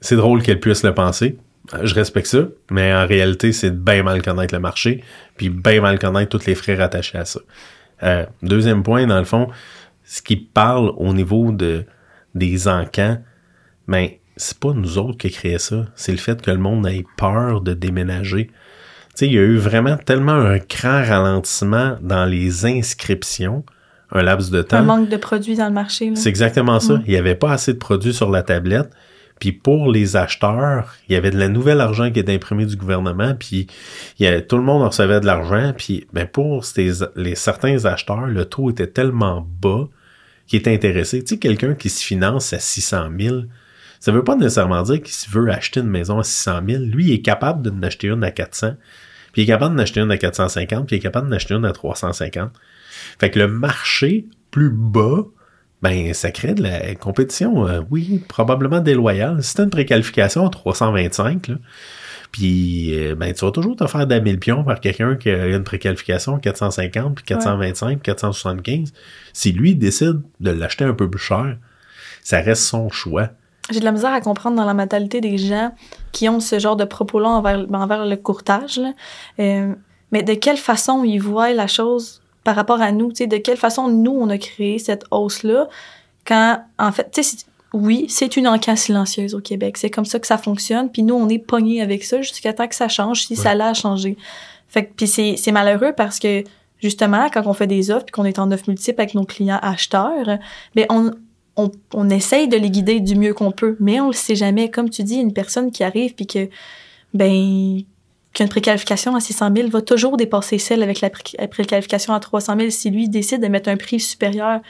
c'est, 0.00 0.16
drôle 0.16 0.42
qu'elle 0.42 0.60
puisse 0.60 0.82
le 0.82 0.94
penser. 0.94 1.38
Je 1.82 1.94
respecte 1.94 2.28
ça, 2.28 2.48
mais 2.70 2.94
en 2.94 3.06
réalité, 3.06 3.52
c'est 3.52 3.70
bien 3.70 4.02
mal 4.02 4.22
connaître 4.22 4.54
le 4.54 4.60
marché, 4.60 5.04
puis 5.36 5.50
bien 5.50 5.82
mal 5.82 5.98
connaître 5.98 6.38
tous 6.38 6.46
les 6.46 6.54
frais 6.54 6.76
rattachés 6.76 7.18
à 7.18 7.26
ça. 7.26 7.40
Euh, 8.02 8.24
deuxième 8.42 8.82
point, 8.82 9.06
dans 9.06 9.18
le 9.18 9.24
fond, 9.24 9.48
ce 10.04 10.22
qui 10.22 10.36
parle 10.36 10.92
au 10.96 11.12
niveau 11.12 11.52
de 11.52 11.84
des 12.34 12.68
encans, 12.68 13.18
ben, 13.86 14.08
c'est 14.38 14.58
pas 14.58 14.72
nous 14.72 14.96
autres 14.96 15.18
qui 15.18 15.30
créé 15.30 15.58
ça. 15.58 15.84
C'est 15.94 16.12
le 16.12 16.18
fait 16.18 16.40
que 16.40 16.50
le 16.50 16.56
monde 16.58 16.86
ait 16.86 17.04
peur 17.18 17.60
de 17.60 17.74
déménager. 17.74 18.46
Tu 18.46 18.54
sais, 19.14 19.26
il 19.26 19.34
y 19.34 19.38
a 19.38 19.42
eu 19.42 19.56
vraiment 19.56 19.96
tellement 19.98 20.32
un 20.32 20.56
grand 20.58 21.04
ralentissement 21.04 21.98
dans 22.00 22.24
les 22.24 22.64
inscriptions, 22.64 23.64
un 24.12 24.22
laps 24.22 24.50
de 24.50 24.60
Un 24.60 24.64
temps. 24.64 24.82
manque 24.84 25.08
de 25.10 25.16
produits 25.16 25.56
dans 25.56 25.66
le 25.66 25.72
marché. 25.74 26.10
C'est 26.14 26.28
exactement 26.30 26.80
ça. 26.80 27.00
Il 27.06 27.10
n'y 27.10 27.16
avait 27.18 27.34
pas 27.34 27.52
assez 27.52 27.72
de 27.74 27.78
produits 27.78 28.14
sur 28.14 28.30
la 28.30 28.42
tablette. 28.42 28.90
Puis 29.40 29.52
pour 29.52 29.92
les 29.92 30.16
acheteurs, 30.16 30.96
il 31.08 31.12
y 31.12 31.16
avait 31.16 31.30
de 31.30 31.38
la 31.38 31.48
nouvelle 31.48 31.80
argent 31.80 32.10
qui 32.10 32.18
était 32.18 32.34
imprimé 32.34 32.66
du 32.66 32.74
gouvernement, 32.74 33.34
puis 33.38 33.68
il 34.18 34.24
y 34.24 34.26
avait- 34.26 34.44
tout 34.44 34.56
le 34.56 34.64
monde 34.64 34.82
recevait 34.82 35.20
de 35.20 35.26
l'argent, 35.26 35.72
puis 35.76 36.08
ben 36.12 36.26
pour 36.26 36.64
ces- 36.64 37.04
les 37.14 37.36
certains 37.36 37.84
acheteurs, 37.84 38.26
le 38.26 38.44
taux 38.46 38.68
était 38.70 38.88
tellement 38.88 39.46
bas 39.62 39.86
qu'ils 40.48 40.58
étaient 40.58 40.74
intéressés. 40.74 41.20
Tu 41.22 41.34
sais, 41.34 41.38
quelqu'un 41.38 41.74
qui 41.74 41.88
se 41.88 42.04
finance 42.04 42.52
à 42.52 42.58
600 42.58 43.08
000, 43.16 43.42
ça 44.00 44.12
veut 44.12 44.24
pas 44.24 44.36
nécessairement 44.36 44.82
dire 44.82 45.02
qu'il 45.02 45.30
veut 45.30 45.50
acheter 45.50 45.80
une 45.80 45.88
maison 45.88 46.18
à 46.18 46.24
600 46.24 46.60
000. 46.68 46.82
Lui, 46.84 47.06
il 47.06 47.12
est 47.12 47.22
capable 47.22 47.62
de 47.62 47.86
acheter 47.86 48.08
une 48.08 48.24
à 48.24 48.30
400, 48.30 48.74
puis 49.32 49.42
il 49.42 49.44
est 49.44 49.48
capable 49.48 49.76
d'en 49.76 49.82
acheter 49.82 50.00
une 50.00 50.10
à 50.10 50.18
450, 50.18 50.86
puis 50.86 50.96
il 50.96 50.98
est 50.98 51.02
capable 51.02 51.28
d'en 51.28 51.36
acheter 51.36 51.54
une 51.54 51.64
à 51.64 51.72
350. 51.72 52.50
Fait 53.18 53.30
que 53.30 53.38
le 53.38 53.48
marché 53.48 54.26
plus 54.50 54.70
bas, 54.70 55.24
ben, 55.82 56.12
ça 56.14 56.30
crée 56.30 56.54
de 56.54 56.62
la 56.62 56.94
compétition, 56.94 57.68
euh, 57.68 57.80
oui, 57.90 58.24
probablement 58.28 58.80
déloyale. 58.80 59.42
Si 59.42 59.54
t'as 59.54 59.64
une 59.64 59.70
préqualification 59.70 60.46
à 60.46 60.50
325, 60.50 61.48
là, 61.48 61.54
puis 62.32 62.98
euh, 62.98 63.14
ben, 63.14 63.32
tu 63.32 63.44
vas 63.44 63.52
toujours 63.52 63.76
te 63.76 63.86
faire 63.86 64.06
d'un 64.06 64.20
mille 64.20 64.38
pions 64.38 64.64
par 64.64 64.80
quelqu'un 64.80 65.16
qui 65.16 65.30
a 65.30 65.46
une 65.46 65.64
préqualification 65.64 66.36
à 66.36 66.40
450, 66.40 67.14
puis 67.14 67.24
425, 67.24 68.00
puis 68.00 68.02
475. 68.02 68.92
Si 69.32 69.52
lui 69.52 69.74
décide 69.74 70.20
de 70.40 70.50
l'acheter 70.50 70.84
un 70.84 70.94
peu 70.94 71.08
plus 71.08 71.20
cher, 71.20 71.56
ça 72.22 72.40
reste 72.40 72.62
son 72.62 72.90
choix. 72.90 73.30
J'ai 73.70 73.80
de 73.80 73.84
la 73.84 73.92
misère 73.92 74.12
à 74.12 74.20
comprendre 74.20 74.56
dans 74.56 74.64
la 74.64 74.74
mentalité 74.74 75.20
des 75.20 75.36
gens 75.38 75.70
qui 76.12 76.28
ont 76.28 76.40
ce 76.40 76.58
genre 76.58 76.76
de 76.76 76.84
propos-là 76.84 77.28
envers, 77.28 77.66
envers 77.72 78.06
le 78.06 78.16
courtage. 78.16 78.78
là. 78.78 78.92
Euh, 79.40 79.74
mais 80.10 80.22
de 80.22 80.34
quelle 80.34 80.56
façon 80.56 81.04
ils 81.04 81.18
voient 81.18 81.52
la 81.52 81.66
chose 81.66 82.22
par 82.44 82.56
rapport 82.56 82.80
à 82.80 82.92
nous? 82.92 83.10
tu 83.10 83.16
sais, 83.16 83.26
De 83.26 83.36
quelle 83.36 83.58
façon 83.58 83.88
nous, 83.88 84.12
on 84.18 84.30
a 84.30 84.38
créé 84.38 84.78
cette 84.78 85.04
hausse-là 85.10 85.68
quand, 86.26 86.62
en 86.78 86.92
fait, 86.92 87.10
tu 87.12 87.22
sais, 87.22 87.36
c'est- 87.36 87.46
oui, 87.74 88.06
c'est 88.08 88.38
une 88.38 88.48
encan 88.48 88.74
silencieuse 88.76 89.34
au 89.34 89.40
Québec. 89.40 89.76
C'est 89.76 89.90
comme 89.90 90.06
ça 90.06 90.18
que 90.18 90.26
ça 90.26 90.38
fonctionne. 90.38 90.90
Puis 90.90 91.02
nous, 91.02 91.14
on 91.14 91.28
est 91.28 91.38
pognés 91.38 91.82
avec 91.82 92.02
ça 92.04 92.22
jusqu'à 92.22 92.54
temps 92.54 92.66
que 92.66 92.74
ça 92.74 92.88
change, 92.88 93.26
si 93.26 93.36
ça 93.36 93.54
l'a 93.54 93.74
changé. 93.74 94.16
Fait 94.68 94.86
que, 94.86 94.92
puis 94.96 95.06
c'est, 95.06 95.34
c'est 95.36 95.52
malheureux 95.52 95.92
parce 95.94 96.18
que, 96.18 96.44
justement, 96.80 97.28
quand 97.32 97.46
on 97.46 97.52
fait 97.52 97.66
des 97.66 97.90
offres 97.90 98.06
puis 98.06 98.12
qu'on 98.12 98.24
est 98.24 98.38
en 98.38 98.50
offre 98.52 98.64
multiple 98.68 98.98
avec 99.02 99.14
nos 99.14 99.24
clients 99.24 99.58
acheteurs, 99.60 100.38
mais 100.74 100.86
on, 100.88 101.10
on, 101.94 102.10
essaye 102.10 102.48
de 102.48 102.56
les 102.56 102.70
guider 102.70 103.00
du 103.00 103.16
mieux 103.16 103.34
qu'on 103.34 103.50
peut, 103.50 103.76
mais 103.80 104.00
on 104.00 104.08
le 104.08 104.12
sait 104.12 104.36
jamais. 104.36 104.70
Comme 104.70 104.90
tu 104.90 105.02
dis, 105.02 105.16
une 105.16 105.32
personne 105.32 105.70
qui 105.72 105.82
arrive 105.82 106.14
puis 106.14 106.26
que, 106.26 106.48
ben, 107.14 107.80
qu'une 108.32 108.48
préqualification 108.48 109.14
à 109.16 109.20
600 109.20 109.50
000 109.56 109.68
va 109.68 109.82
toujours 109.82 110.16
dépasser 110.16 110.58
celle 110.58 110.82
avec 110.82 111.00
la, 111.00 111.10
pré- 111.10 111.36
la 111.38 111.48
préqualification 111.48 112.14
à 112.14 112.20
300 112.20 112.56
000 112.58 112.70
si 112.70 112.90
lui 112.90 113.08
décide 113.08 113.42
de 113.42 113.48
mettre 113.48 113.68
un 113.68 113.76
prix 113.76 114.00
supérieur. 114.00 114.60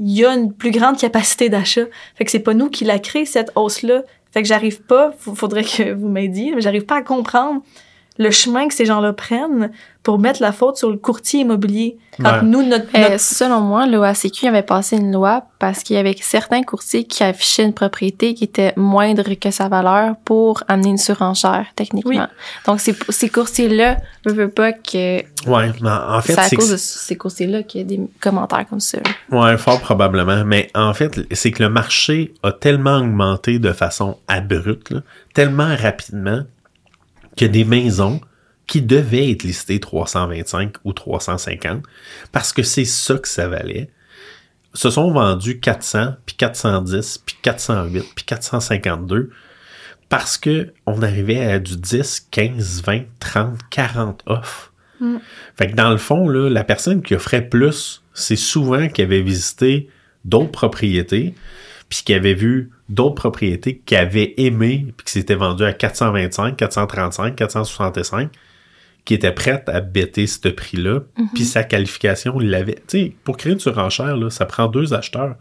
Il 0.00 0.10
y 0.10 0.24
a 0.24 0.34
une 0.34 0.52
plus 0.52 0.72
grande 0.72 0.98
capacité 0.98 1.48
d'achat. 1.48 1.84
Fait 2.16 2.24
que 2.24 2.30
c'est 2.30 2.40
pas 2.40 2.54
nous 2.54 2.68
qui 2.68 2.84
la 2.84 2.98
créé, 2.98 3.24
cette 3.26 3.52
hausse-là. 3.54 4.02
Fait 4.32 4.42
que 4.42 4.48
j'arrive 4.48 4.82
pas, 4.82 5.12
faudrait 5.18 5.62
que 5.62 5.92
vous 5.92 6.08
m'aidiez, 6.08 6.52
mais 6.52 6.60
j'arrive 6.60 6.84
pas 6.84 6.96
à 6.96 7.02
comprendre 7.02 7.62
le 8.18 8.30
chemin 8.30 8.68
que 8.68 8.74
ces 8.74 8.84
gens-là 8.84 9.12
prennent 9.12 9.70
pour 10.04 10.18
mettre 10.18 10.42
la 10.42 10.52
faute 10.52 10.76
sur 10.76 10.90
le 10.90 10.96
courtier 10.98 11.40
immobilier. 11.40 11.96
Quand 12.20 12.30
Ouais. 12.34 12.42
nous, 12.42 12.62
notre, 12.62 12.84
Euh, 12.94 13.08
notre 13.10 13.20
selon 13.20 13.60
moi, 13.60 13.86
l'OACQ 13.86 14.46
avait 14.46 14.62
passé 14.62 14.96
une 14.98 15.10
loi 15.10 15.44
parce 15.58 15.82
qu'il 15.82 15.96
y 15.96 15.98
avait 15.98 16.14
certains 16.20 16.62
courtiers 16.62 17.04
qui 17.04 17.24
affichaient 17.24 17.64
une 17.64 17.72
propriété 17.72 18.34
qui 18.34 18.44
était 18.44 18.72
moindre 18.76 19.24
que 19.34 19.50
sa 19.50 19.68
valeur 19.68 20.14
pour 20.24 20.62
amener 20.68 20.90
une 20.90 20.98
surenchère, 20.98 21.66
techniquement. 21.74 22.10
Oui. 22.12 22.18
Donc, 22.66 22.80
ces, 22.80 22.94
ces 23.08 23.28
courtiers-là 23.30 23.96
ne 24.26 24.32
veulent 24.32 24.50
pas 24.50 24.72
que 24.72 25.22
Ouais, 25.48 25.72
mais 25.82 25.90
en 25.90 26.20
fait, 26.20 26.34
c'est 26.34 26.40
à 26.40 26.50
que 26.50 26.56
cause 26.56 26.70
de 26.70 26.76
ces 26.76 27.16
courtiers-là 27.16 27.62
qu'il 27.64 27.80
y 27.80 27.84
a 27.84 27.86
des 27.86 28.00
commentaires 28.20 28.66
comme 28.68 28.80
ça. 28.80 28.98
Ouais, 29.32 29.56
fort 29.56 29.80
probablement. 29.80 30.44
Mais 30.44 30.70
en 30.74 30.92
fait, 30.94 31.18
c'est 31.32 31.50
que 31.50 31.62
le 31.62 31.68
marché 31.70 32.32
a 32.42 32.52
tellement 32.52 32.98
augmenté 32.98 33.58
de 33.58 33.72
façon 33.72 34.18
abrupte, 34.28 34.90
là, 34.90 35.00
tellement 35.34 35.74
rapidement, 35.76 36.42
que 37.36 37.44
des 37.44 37.64
maisons 37.64 38.20
qui 38.66 38.82
devaient 38.82 39.30
être 39.30 39.42
listées 39.42 39.80
325 39.80 40.74
ou 40.84 40.92
350, 40.92 41.82
parce 42.32 42.52
que 42.52 42.62
c'est 42.62 42.84
ça 42.84 43.16
que 43.18 43.28
ça 43.28 43.48
valait, 43.48 43.90
se 44.72 44.90
sont 44.90 45.12
vendus 45.12 45.60
400, 45.60 46.14
puis 46.26 46.36
410, 46.36 47.18
puis 47.18 47.36
408, 47.42 48.04
puis 48.14 48.24
452, 48.24 49.30
parce 50.08 50.38
que 50.38 50.72
on 50.86 51.02
arrivait 51.02 51.44
à 51.44 51.58
du 51.58 51.76
10, 51.76 52.28
15, 52.30 52.82
20, 52.84 53.02
30, 53.20 53.58
40 53.70 54.22
offres. 54.26 54.72
Mm. 55.00 55.16
Fait 55.56 55.70
que 55.70 55.76
dans 55.76 55.90
le 55.90 55.96
fond, 55.96 56.28
là, 56.28 56.48
la 56.48 56.64
personne 56.64 57.02
qui 57.02 57.14
offrait 57.14 57.48
plus, 57.48 58.02
c'est 58.12 58.36
souvent 58.36 58.88
qui 58.88 59.02
avait 59.02 59.22
visité 59.22 59.88
d'autres 60.24 60.52
propriétés, 60.52 61.34
puis 61.94 62.02
qui 62.02 62.12
avait 62.12 62.34
vu 62.34 62.70
d'autres 62.88 63.14
propriétés 63.14 63.80
qui 63.86 63.94
avaient 63.94 64.34
aimé, 64.36 64.92
puis 64.96 65.04
qui 65.04 65.12
s'étaient 65.12 65.36
vendues 65.36 65.62
à 65.62 65.72
425, 65.72 66.56
435, 66.56 67.36
465, 67.36 68.30
qui 69.04 69.14
étaient 69.14 69.30
prêtes 69.30 69.68
à 69.68 69.80
bêter 69.80 70.26
ce 70.26 70.48
prix-là, 70.48 71.02
puis 71.34 71.44
sa 71.44 71.62
qualification, 71.62 72.40
il 72.40 72.50
l'avait. 72.50 72.82
Tu 72.88 72.98
sais, 72.98 73.12
pour 73.22 73.36
créer 73.36 73.52
une 73.52 73.60
surenchère, 73.60 74.16
là, 74.16 74.28
ça 74.28 74.44
prend 74.44 74.66
deux 74.66 74.92
acheteurs. 74.92 75.36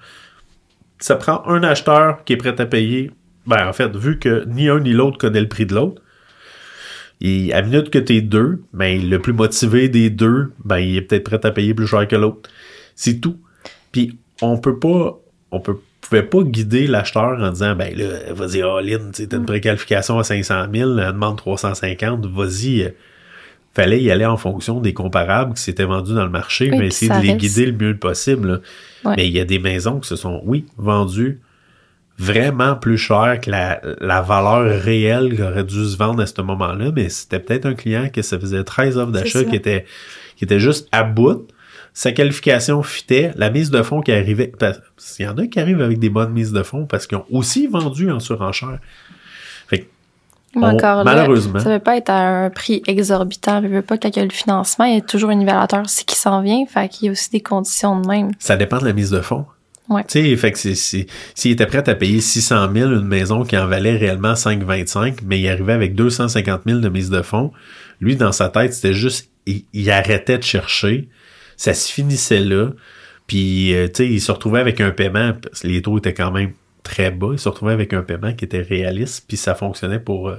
Ça 0.99 1.15
prend 1.15 1.43
un 1.47 1.63
acheteur 1.63 2.23
qui 2.23 2.33
est 2.33 2.37
prêt 2.37 2.61
à 2.61 2.65
payer. 2.67 3.09
Ben, 3.47 3.67
en 3.67 3.73
fait, 3.73 3.95
vu 3.95 4.19
que 4.19 4.45
ni 4.45 4.69
un 4.69 4.79
ni 4.79 4.93
l'autre 4.93 5.17
connaît 5.17 5.41
le 5.41 5.49
prix 5.49 5.65
de 5.65 5.73
l'autre, 5.73 6.03
et 7.19 7.51
à 7.51 7.63
minute 7.63 7.89
que 7.89 7.97
t'es 7.97 8.21
deux, 8.21 8.61
ben, 8.73 9.09
le 9.09 9.17
plus 9.17 9.33
motivé 9.33 9.89
des 9.89 10.11
deux, 10.11 10.51
ben, 10.63 10.77
il 10.77 10.97
est 10.97 11.01
peut-être 11.01 11.23
prêt 11.23 11.43
à 11.43 11.51
payer 11.51 11.73
plus 11.73 11.87
cher 11.87 12.07
que 12.07 12.15
l'autre. 12.15 12.47
C'est 12.93 13.19
tout. 13.19 13.39
Puis, 13.91 14.19
on 14.43 14.59
peut 14.59 14.77
pas, 14.77 15.19
on 15.49 15.59
peut, 15.59 15.77
pouvait 16.09 16.23
pas 16.23 16.43
guider 16.43 16.87
l'acheteur 16.87 17.37
en 17.39 17.49
disant, 17.51 17.75
ben, 17.75 17.95
là, 17.97 18.33
vas-y, 18.33 18.61
all-in, 18.61 19.11
t'as 19.11 19.37
une 19.37 19.45
préqualification 19.45 20.19
à 20.19 20.23
500 20.23 20.65
000, 20.73 20.97
elle 20.99 21.07
demande 21.07 21.37
350, 21.37 22.25
vas-y. 22.27 22.93
Fallait 23.75 24.01
y 24.01 24.11
aller 24.11 24.25
en 24.25 24.37
fonction 24.37 24.79
des 24.81 24.93
comparables 24.93 25.55
qui 25.55 25.63
s'étaient 25.63 25.83
vendus 25.85 26.13
dans 26.13 26.25
le 26.25 26.29
marché, 26.29 26.69
Oui, 26.71 26.77
mais 26.77 26.87
essayer 26.87 27.09
de 27.09 27.17
les 27.21 27.29
reste- 27.33 27.39
guider 27.39 27.65
le 27.65 27.71
mieux 27.71 27.97
possible. 27.97 28.47
là. 28.47 28.59
Ouais. 29.09 29.13
Mais 29.17 29.27
il 29.27 29.33
y 29.33 29.39
a 29.39 29.45
des 29.45 29.57
maisons 29.59 29.99
qui 29.99 30.07
se 30.07 30.15
sont, 30.15 30.41
oui, 30.45 30.65
vendues 30.77 31.39
vraiment 32.19 32.75
plus 32.75 32.97
cher 32.99 33.39
que 33.41 33.49
la, 33.49 33.81
la 33.99 34.21
valeur 34.21 34.79
réelle 34.83 35.35
qui 35.35 35.41
aurait 35.41 35.63
dû 35.63 35.83
se 35.85 35.97
vendre 35.97 36.21
à 36.21 36.27
ce 36.27 36.39
moment-là, 36.41 36.91
mais 36.95 37.09
c'était 37.09 37.39
peut-être 37.39 37.65
un 37.65 37.73
client 37.73 38.09
que 38.13 38.21
ça 38.21 38.39
faisait 38.39 38.63
13 38.63 38.97
offres 38.99 39.11
d'achat 39.11 39.43
qui 39.43 39.55
était, 39.55 39.85
qui 40.35 40.43
était 40.45 40.59
juste 40.59 40.87
à 40.91 41.03
bout. 41.03 41.47
Sa 41.93 42.11
qualification 42.11 42.81
fitait, 42.81 43.31
la 43.35 43.49
mise 43.51 43.69
de 43.69 43.81
fonds 43.83 44.01
qui 44.01 44.11
arrivait, 44.11 44.51
il 45.19 45.25
y 45.25 45.27
en 45.27 45.37
a 45.37 45.45
qui 45.47 45.59
arrivent 45.59 45.81
avec 45.81 45.99
des 45.99 46.09
bonnes 46.09 46.31
mises 46.33 46.51
de 46.51 46.63
fonds 46.63 46.85
parce 46.85 47.05
qu'ils 47.05 47.17
ont 47.19 47.25
aussi 47.31 47.67
vendu 47.67 48.09
en 48.09 48.19
surenchère. 48.19 48.79
Fait 49.67 49.79
que, 49.79 49.85
Mais 50.55 50.63
on- 50.65 50.69
encore 50.75 50.97
là, 50.97 51.03
malheureusement, 51.03 51.59
ça 51.59 51.69
veut 51.69 51.79
pas 51.79 51.97
être 51.97 52.09
à 52.09 52.45
un 52.45 52.49
prix 52.49 52.81
exorbitant. 52.87 53.61
Je 53.61 53.67
veux 53.67 53.81
pas 53.83 53.97
que 53.97 54.07
le 54.19 54.29
financement, 54.31 54.85
il 54.85 54.95
y 54.95 54.97
a 54.97 55.01
toujours 55.01 55.29
un 55.29 55.35
nivelateur 55.35 55.81
aussi 55.83 56.03
qui 56.05 56.15
s'en 56.15 56.41
vient. 56.41 56.65
Fait 56.65 56.89
qu'il 56.89 57.05
y 57.05 57.09
a 57.09 57.11
aussi 57.11 57.29
des 57.29 57.41
conditions 57.41 57.99
de 58.01 58.07
même. 58.07 58.31
ça 58.39 58.55
dépend 58.55 58.79
de 58.79 58.85
la 58.85 58.93
mise 58.93 59.11
de 59.11 59.21
fonds. 59.21 59.45
Ouais. 59.89 60.03
Tu 60.05 60.21
sais, 60.23 60.35
fait 60.37 60.51
que 60.53 60.57
c'est, 60.57 60.75
c'est- 60.75 61.07
s'il 61.35 61.51
était 61.51 61.65
prêt 61.65 61.87
à 61.87 61.93
payer 61.95 62.21
600 62.21 62.69
000 62.73 62.89
une 62.91 63.05
maison 63.05 63.43
qui 63.43 63.57
en 63.57 63.67
valait 63.67 63.97
réellement 63.97 64.33
5,25, 64.33 65.17
mais 65.25 65.39
il 65.41 65.47
arrivait 65.49 65.73
avec 65.73 65.93
250 65.93 66.61
000 66.65 66.79
de 66.79 66.87
mise 66.89 67.09
de 67.09 67.21
fonds, 67.21 67.51
lui, 67.99 68.15
dans 68.15 68.31
sa 68.31 68.47
tête, 68.49 68.73
c'était 68.73 68.93
juste, 68.93 69.29
il, 69.45 69.65
il 69.73 69.91
arrêtait 69.91 70.37
de 70.37 70.43
chercher, 70.43 71.09
ça 71.63 71.73
se 71.73 71.91
finissait 71.91 72.41
là, 72.41 72.71
puis, 73.25 73.73
euh, 73.73 73.87
tu 73.87 73.93
sais, 73.95 74.07
il 74.09 74.19
se 74.19 74.31
retrouvait 74.31 74.59
avec 74.59 74.81
un 74.81 74.91
paiement, 74.91 75.33
parce 75.33 75.61
que 75.61 75.67
les 75.67 75.81
taux 75.81 75.97
étaient 75.97 76.13
quand 76.13 76.31
même 76.31 76.51
très 76.83 77.09
bas, 77.09 77.29
il 77.31 77.39
se 77.39 77.47
retrouvait 77.47 77.71
avec 77.71 77.93
un 77.93 78.01
paiement 78.01 78.33
qui 78.33 78.43
était 78.43 78.61
réaliste, 78.61 79.25
puis 79.27 79.37
ça 79.37 79.55
fonctionnait 79.55 79.99
pour, 80.01 80.27
euh, 80.27 80.37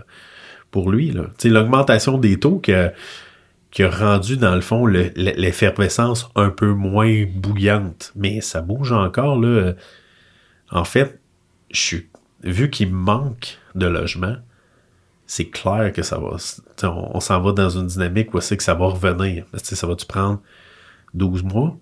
pour 0.71 0.91
lui. 0.91 1.11
Tu 1.13 1.19
sais, 1.39 1.49
l'augmentation 1.49 2.19
des 2.19 2.39
taux 2.39 2.59
qui 2.59 2.73
a 2.75 2.93
rendu, 3.91 4.37
dans 4.37 4.55
le 4.55 4.61
fond, 4.61 4.85
le- 4.85 5.13
le- 5.17 5.33
l'effervescence 5.37 6.29
un 6.35 6.51
peu 6.51 6.73
moins 6.73 7.25
bouillante. 7.35 8.13
Mais 8.17 8.43
ça 8.43 8.61
bouge 8.61 8.93
encore, 8.93 9.41
là. 9.41 9.73
En 10.71 10.85
fait, 10.85 11.19
vu 12.43 12.71
qu'il 12.71 12.93
manque 12.93 13.59
de 13.75 13.87
logements, 13.87 14.37
c'est 15.27 15.47
clair 15.47 15.91
que 15.95 16.03
ça 16.03 16.19
va. 16.19 16.37
On, 16.83 17.21
s'en 17.21 17.41
va 17.41 17.53
dans 17.53 17.71
une 17.71 17.87
dynamique 17.87 18.35
où 18.35 18.41
c'est 18.41 18.59
que 18.59 18.63
ça 18.63 18.75
va 18.75 18.87
revenir. 18.89 19.47
T'sais, 19.57 19.75
ça 19.75 19.87
va-tu 19.87 20.05
prendre 20.05 20.41
12 21.15 21.43
mois, 21.45 21.77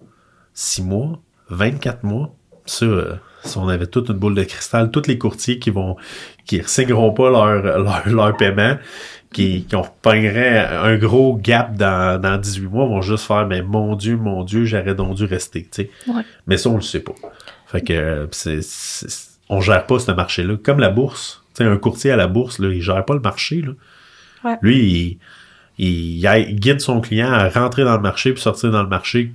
6 0.54 0.82
mois, 0.82 1.20
24 1.48 2.04
mois? 2.04 2.34
Ça, 2.66 2.84
euh, 2.86 3.14
si 3.44 3.58
on 3.58 3.68
avait 3.68 3.86
toute 3.88 4.08
une 4.08 4.16
boule 4.18 4.34
de 4.36 4.44
cristal, 4.44 4.90
tous 4.90 5.06
les 5.08 5.18
courtiers 5.18 5.58
qui 5.58 5.70
vont 5.70 5.96
qui 6.46 6.58
ne 6.58 6.62
signeront 6.64 7.12
pas 7.12 7.28
leur, 7.30 7.62
leur, 7.80 8.08
leur 8.08 8.36
paiement, 8.36 8.76
qui, 9.32 9.64
qui 9.64 9.74
ont 9.76 9.86
un 10.06 10.96
gros 10.96 11.36
gap 11.36 11.74
dans, 11.74 12.20
dans 12.20 12.36
18 12.38 12.66
mois, 12.68 12.86
vont 12.86 13.00
juste 13.02 13.24
faire 13.26 13.46
Mais 13.46 13.62
mon 13.62 13.96
Dieu, 13.96 14.16
mon 14.16 14.44
Dieu, 14.44 14.64
j'aurais 14.64 14.94
donc 14.94 15.14
dû 15.16 15.24
rester. 15.24 15.62
tu 15.62 15.68
sais. 15.72 15.90
Ouais. 16.06 16.22
Mais 16.46 16.56
ça, 16.56 16.68
on 16.70 16.76
le 16.76 16.82
sait 16.82 17.00
pas. 17.00 17.14
Fait 17.66 17.80
que 17.80 17.92
euh, 17.92 18.26
c'est, 18.30 18.62
c'est- 18.62 19.30
on 19.48 19.60
gère 19.60 19.86
pas 19.86 19.98
ce 19.98 20.12
marché-là. 20.12 20.56
Comme 20.62 20.78
la 20.78 20.90
bourse. 20.90 21.42
Tu 21.54 21.64
sais, 21.64 21.70
un 21.70 21.76
courtier 21.76 22.10
à 22.10 22.16
la 22.16 22.26
bourse, 22.26 22.58
là, 22.58 22.68
il 22.68 22.80
gère 22.80 23.04
pas 23.04 23.14
le 23.14 23.20
marché. 23.20 23.60
Là. 23.62 23.72
Ouais. 24.44 24.56
Lui, 24.62 24.78
il, 24.78 25.18
il, 25.79 26.19
il 26.25 26.57
guide 26.61 26.81
son 26.81 27.00
client 27.00 27.31
à 27.33 27.49
rentrer 27.49 27.85
dans 27.85 27.97
le 27.97 28.02
marché 28.02 28.33
puis 28.33 28.43
sortir 28.43 28.71
dans 28.71 28.83
le 28.83 28.88
marché 28.88 29.33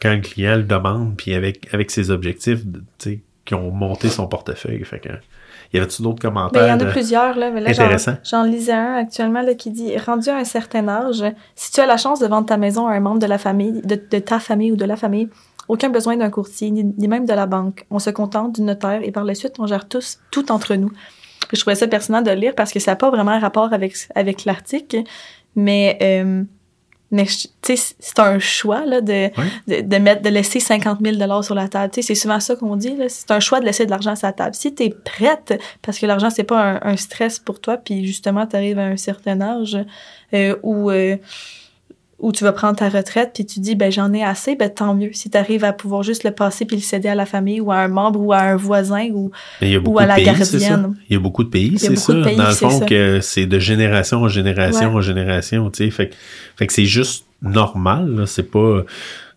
quand 0.00 0.12
le 0.12 0.20
client 0.20 0.56
le 0.56 0.62
demande, 0.62 1.14
puis 1.16 1.34
avec, 1.34 1.68
avec 1.74 1.90
ses 1.90 2.10
objectifs 2.10 2.60
qui 3.44 3.54
ont 3.54 3.70
monté 3.70 4.08
son 4.08 4.26
portefeuille. 4.26 4.82
Fait 4.84 4.98
que, 5.00 5.08
y 5.74 5.78
avait-tu 5.78 6.02
d'autres 6.02 6.20
commentaires? 6.22 6.62
Ben, 6.62 6.66
il 6.68 6.70
y 6.70 6.72
en 6.72 6.80
a 6.80 6.84
de- 6.88 6.90
plusieurs, 6.90 7.36
là. 7.36 7.50
Mais 7.50 7.60
là, 7.60 7.72
j'en- 7.72 7.82
Intéressant. 7.84 8.16
J'en 8.24 8.44
lisais 8.44 8.72
un 8.72 8.94
actuellement 8.94 9.42
là, 9.42 9.54
qui 9.54 9.70
dit 9.70 9.96
Rendu 9.98 10.28
à 10.30 10.36
un 10.36 10.44
certain 10.44 10.88
âge, 10.88 11.22
si 11.54 11.70
tu 11.72 11.80
as 11.80 11.86
la 11.86 11.96
chance 11.98 12.18
de 12.20 12.26
vendre 12.26 12.46
ta 12.46 12.56
maison 12.56 12.86
à 12.86 12.92
un 12.94 13.00
membre 13.00 13.18
de 13.18 13.26
la 13.26 13.38
famille, 13.38 13.82
de, 13.82 14.00
de 14.10 14.18
ta 14.20 14.38
famille 14.40 14.72
ou 14.72 14.76
de 14.76 14.84
la 14.84 14.96
famille, 14.96 15.28
aucun 15.68 15.88
besoin 15.90 16.16
d'un 16.16 16.30
courtier, 16.30 16.70
ni, 16.70 16.82
ni 16.84 17.06
même 17.08 17.26
de 17.26 17.32
la 17.34 17.46
banque. 17.46 17.84
On 17.90 17.98
se 17.98 18.10
contente 18.10 18.54
du 18.56 18.62
notaire 18.62 19.00
et 19.04 19.12
par 19.12 19.24
la 19.24 19.34
suite, 19.34 19.54
on 19.58 19.66
gère 19.66 19.86
tous, 19.86 20.18
tout 20.30 20.50
entre 20.50 20.74
nous. 20.76 20.90
Je 21.52 21.60
trouvais 21.60 21.74
ça 21.76 21.86
pertinent 21.88 22.22
de 22.22 22.30
le 22.30 22.36
lire 22.36 22.54
parce 22.56 22.72
que 22.72 22.78
ça 22.80 22.92
n'a 22.92 22.96
pas 22.96 23.10
vraiment 23.10 23.32
un 23.32 23.38
rapport 23.40 23.72
avec, 23.72 23.94
avec 24.14 24.44
l'article, 24.44 25.02
mais, 25.56 25.98
euh, 26.02 26.42
mais 27.12 27.24
je- 27.26 27.48
tu 27.62 27.76
sais, 27.76 27.94
c'est 27.98 28.18
un 28.20 28.38
choix 28.38 28.86
là, 28.86 29.00
de, 29.00 29.28
de, 29.66 29.80
de 29.80 29.96
mettre, 29.98 30.22
de 30.22 30.28
laisser 30.28 30.60
50 30.60 30.98
000 31.04 31.42
sur 31.42 31.54
la 31.56 31.68
table. 31.68 31.92
Tu 31.92 32.02
sais, 32.02 32.06
c'est 32.08 32.20
souvent 32.20 32.38
ça 32.40 32.54
qu'on 32.56 32.76
dit. 32.76 32.94
là. 32.96 33.08
C'est 33.08 33.30
un 33.32 33.40
choix 33.40 33.58
de 33.60 33.64
laisser 33.64 33.84
de 33.84 33.90
l'argent 33.90 34.14
sur 34.14 34.26
la 34.28 34.32
table. 34.32 34.54
Si 34.54 34.74
tu 34.74 34.84
es 34.84 34.90
prête, 34.90 35.60
parce 35.82 35.98
que 35.98 36.06
l'argent, 36.06 36.30
c'est 36.30 36.44
pas 36.44 36.62
un, 36.62 36.80
un 36.92 36.96
stress 36.96 37.38
pour 37.40 37.60
toi, 37.60 37.76
puis 37.78 38.06
justement, 38.06 38.46
tu 38.46 38.54
arrives 38.56 38.78
à 38.78 38.84
un 38.86 38.96
certain 38.96 39.40
âge 39.40 39.76
euh, 40.34 40.56
où, 40.62 40.90
euh, 40.90 41.16
où 42.20 42.32
tu 42.32 42.44
vas 42.44 42.52
prendre 42.52 42.76
ta 42.76 42.88
retraite, 42.88 43.30
puis 43.34 43.46
tu 43.46 43.60
dis, 43.60 43.74
ben 43.74 43.90
j'en 43.90 44.12
ai 44.12 44.22
assez, 44.22 44.54
ben 44.56 44.68
tant 44.70 44.94
mieux. 44.94 45.10
Si 45.12 45.30
tu 45.30 45.36
arrives 45.38 45.64
à 45.64 45.72
pouvoir 45.72 46.02
juste 46.02 46.22
le 46.24 46.30
passer 46.30 46.64
puis 46.66 46.76
le 46.76 46.82
céder 46.82 47.08
à 47.08 47.14
la 47.14 47.26
famille 47.26 47.60
ou 47.60 47.72
à 47.72 47.76
un 47.78 47.88
membre 47.88 48.20
ou 48.20 48.32
à 48.32 48.40
un 48.40 48.56
voisin 48.56 49.08
ou 49.12 49.30
beaucoup 49.82 49.98
à 49.98 50.06
la 50.06 50.14
pays, 50.16 50.24
gardienne. 50.26 50.94
Il 51.08 51.14
y 51.14 51.16
a 51.16 51.18
beaucoup 51.20 51.44
de 51.44 51.48
pays, 51.48 51.78
c'est 51.78 51.96
ça. 51.96 52.12
de 52.14 52.22
pays, 52.24 52.36
Dans 52.36 52.48
le 52.48 52.54
fond, 52.54 52.70
ça. 52.70 52.84
que 52.86 53.20
c'est 53.20 53.46
de 53.46 53.58
génération 53.58 54.18
en 54.22 54.28
génération 54.28 54.90
Ouais. 54.90 54.96
en 54.96 55.00
génération, 55.00 55.70
tu 55.70 55.84
sais. 55.84 55.90
Fait, 55.90 56.08
que- 56.10 56.14
fait 56.56 56.66
que 56.66 56.72
c'est 56.72 56.84
juste 56.84 57.24
normal. 57.42 58.24
C'est 58.26 58.50
pas, 58.50 58.84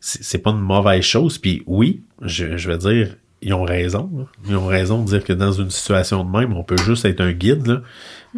c'est 0.01 0.23
c'est 0.23 0.37
pas 0.39 0.51
une 0.51 0.59
mauvaise 0.59 1.03
chose. 1.03 1.37
Puis 1.37 1.63
oui, 1.65 2.01
je, 2.21 2.57
je 2.57 2.69
vais 2.69 2.77
dire, 2.77 3.15
ils 3.41 3.53
ont 3.53 3.63
raison. 3.63 4.09
là. 4.17 4.25
Ils 4.49 4.55
ont 4.55 4.67
raison 4.67 5.01
de 5.03 5.07
dire 5.07 5.23
que 5.23 5.33
dans 5.33 5.51
une 5.53 5.69
situation 5.69 6.23
de 6.23 6.29
même, 6.37 6.53
on 6.53 6.63
peut 6.63 6.77
juste 6.77 7.05
être 7.05 7.21
un 7.21 7.31
guide, 7.31 7.65
là. 7.67 7.81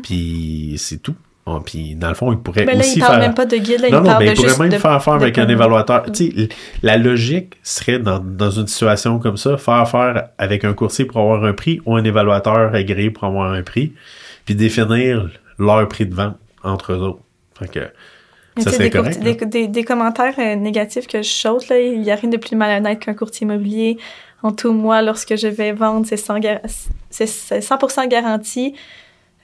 Puis 0.04 0.76
c'est 0.78 0.98
tout. 1.02 1.16
Bon, 1.46 1.62
puis 1.62 1.94
dans 1.96 2.10
le 2.10 2.16
fond, 2.16 2.32
ils 2.32 2.40
pourraient 2.40 2.66
Mais 2.66 2.74
là, 2.74 2.80
aussi 2.80 2.96
il 2.98 3.02
parle 3.02 3.14
faire... 3.14 3.22
même 3.22 3.36
pas 3.36 3.46
de 3.46 3.58
guide, 3.58 3.82
là, 3.82 3.90
non, 3.92 3.98
il 4.00 4.02
non, 4.02 4.10
parle 4.10 4.24
mais 4.24 4.32
il 4.32 4.36
pourrait 4.36 4.58
même 4.58 4.70
de- 4.70 4.78
faire 4.78 4.92
affaire 4.92 5.18
de 5.18 5.22
avec 5.24 5.38
un 5.38 5.48
évaluateur. 5.48 6.04
Tu 6.12 6.32
sais, 6.32 6.50
la 6.82 6.98
logique 6.98 7.54
serait 7.62 8.00
dans, 8.00 8.18
dans 8.20 8.50
une 8.50 8.66
situation 8.66 9.20
comme 9.20 9.38
ça, 9.38 9.56
faire 9.58 9.76
affaire 9.76 10.30
avec 10.40 10.64
un 10.66 10.74
courtier 10.74 11.06
pour 11.06 11.22
avoir 11.22 11.44
un 11.44 11.54
prix 11.54 11.82
ou 11.86 11.96
un 11.96 12.04
évaluateur 12.04 12.74
agréé 12.74 13.12
pour 13.12 13.26
avoir 13.26 13.52
un 13.52 13.62
prix, 13.62 13.94
puis 14.46 14.56
définir 14.56 15.30
leur 15.60 15.88
prix 15.88 16.08
de 16.08 16.16
vente 16.16 16.36
entre 16.64 16.94
eux 16.94 16.98
autres. 16.98 17.20
Fait 17.60 17.68
que 17.70 17.80
Mais 18.58 18.64
ça 18.64 18.72
serait 18.72 18.86
des, 18.86 18.90
correct. 18.90 19.20
des, 19.22 19.36
des, 19.36 19.68
des 19.68 19.84
commentaires 19.84 20.34
euh, 20.40 20.56
négatifs 20.56 21.06
que 21.06 21.22
je 21.22 21.30
saute, 21.30 21.68
là, 21.70 21.80
il 21.80 22.02
y 22.02 22.10
a 22.10 22.16
rien 22.16 22.30
de 22.32 22.38
plus 22.38 22.56
malhonnête 22.56 23.00
qu'un 23.00 23.14
courtier 23.14 23.46
immobilier. 23.46 23.98
En 24.42 24.52
tout, 24.52 24.74
moi, 24.74 25.04
lorsque 25.04 25.36
je 25.36 25.48
vais 25.48 25.74
vendre, 25.74 26.08
c'est 26.08 26.18
100, 26.18 26.40
gar- 26.40 26.62
c'est 27.12 27.28
c'est 27.28 27.60
100% 27.60 28.08
garanti 28.08 28.74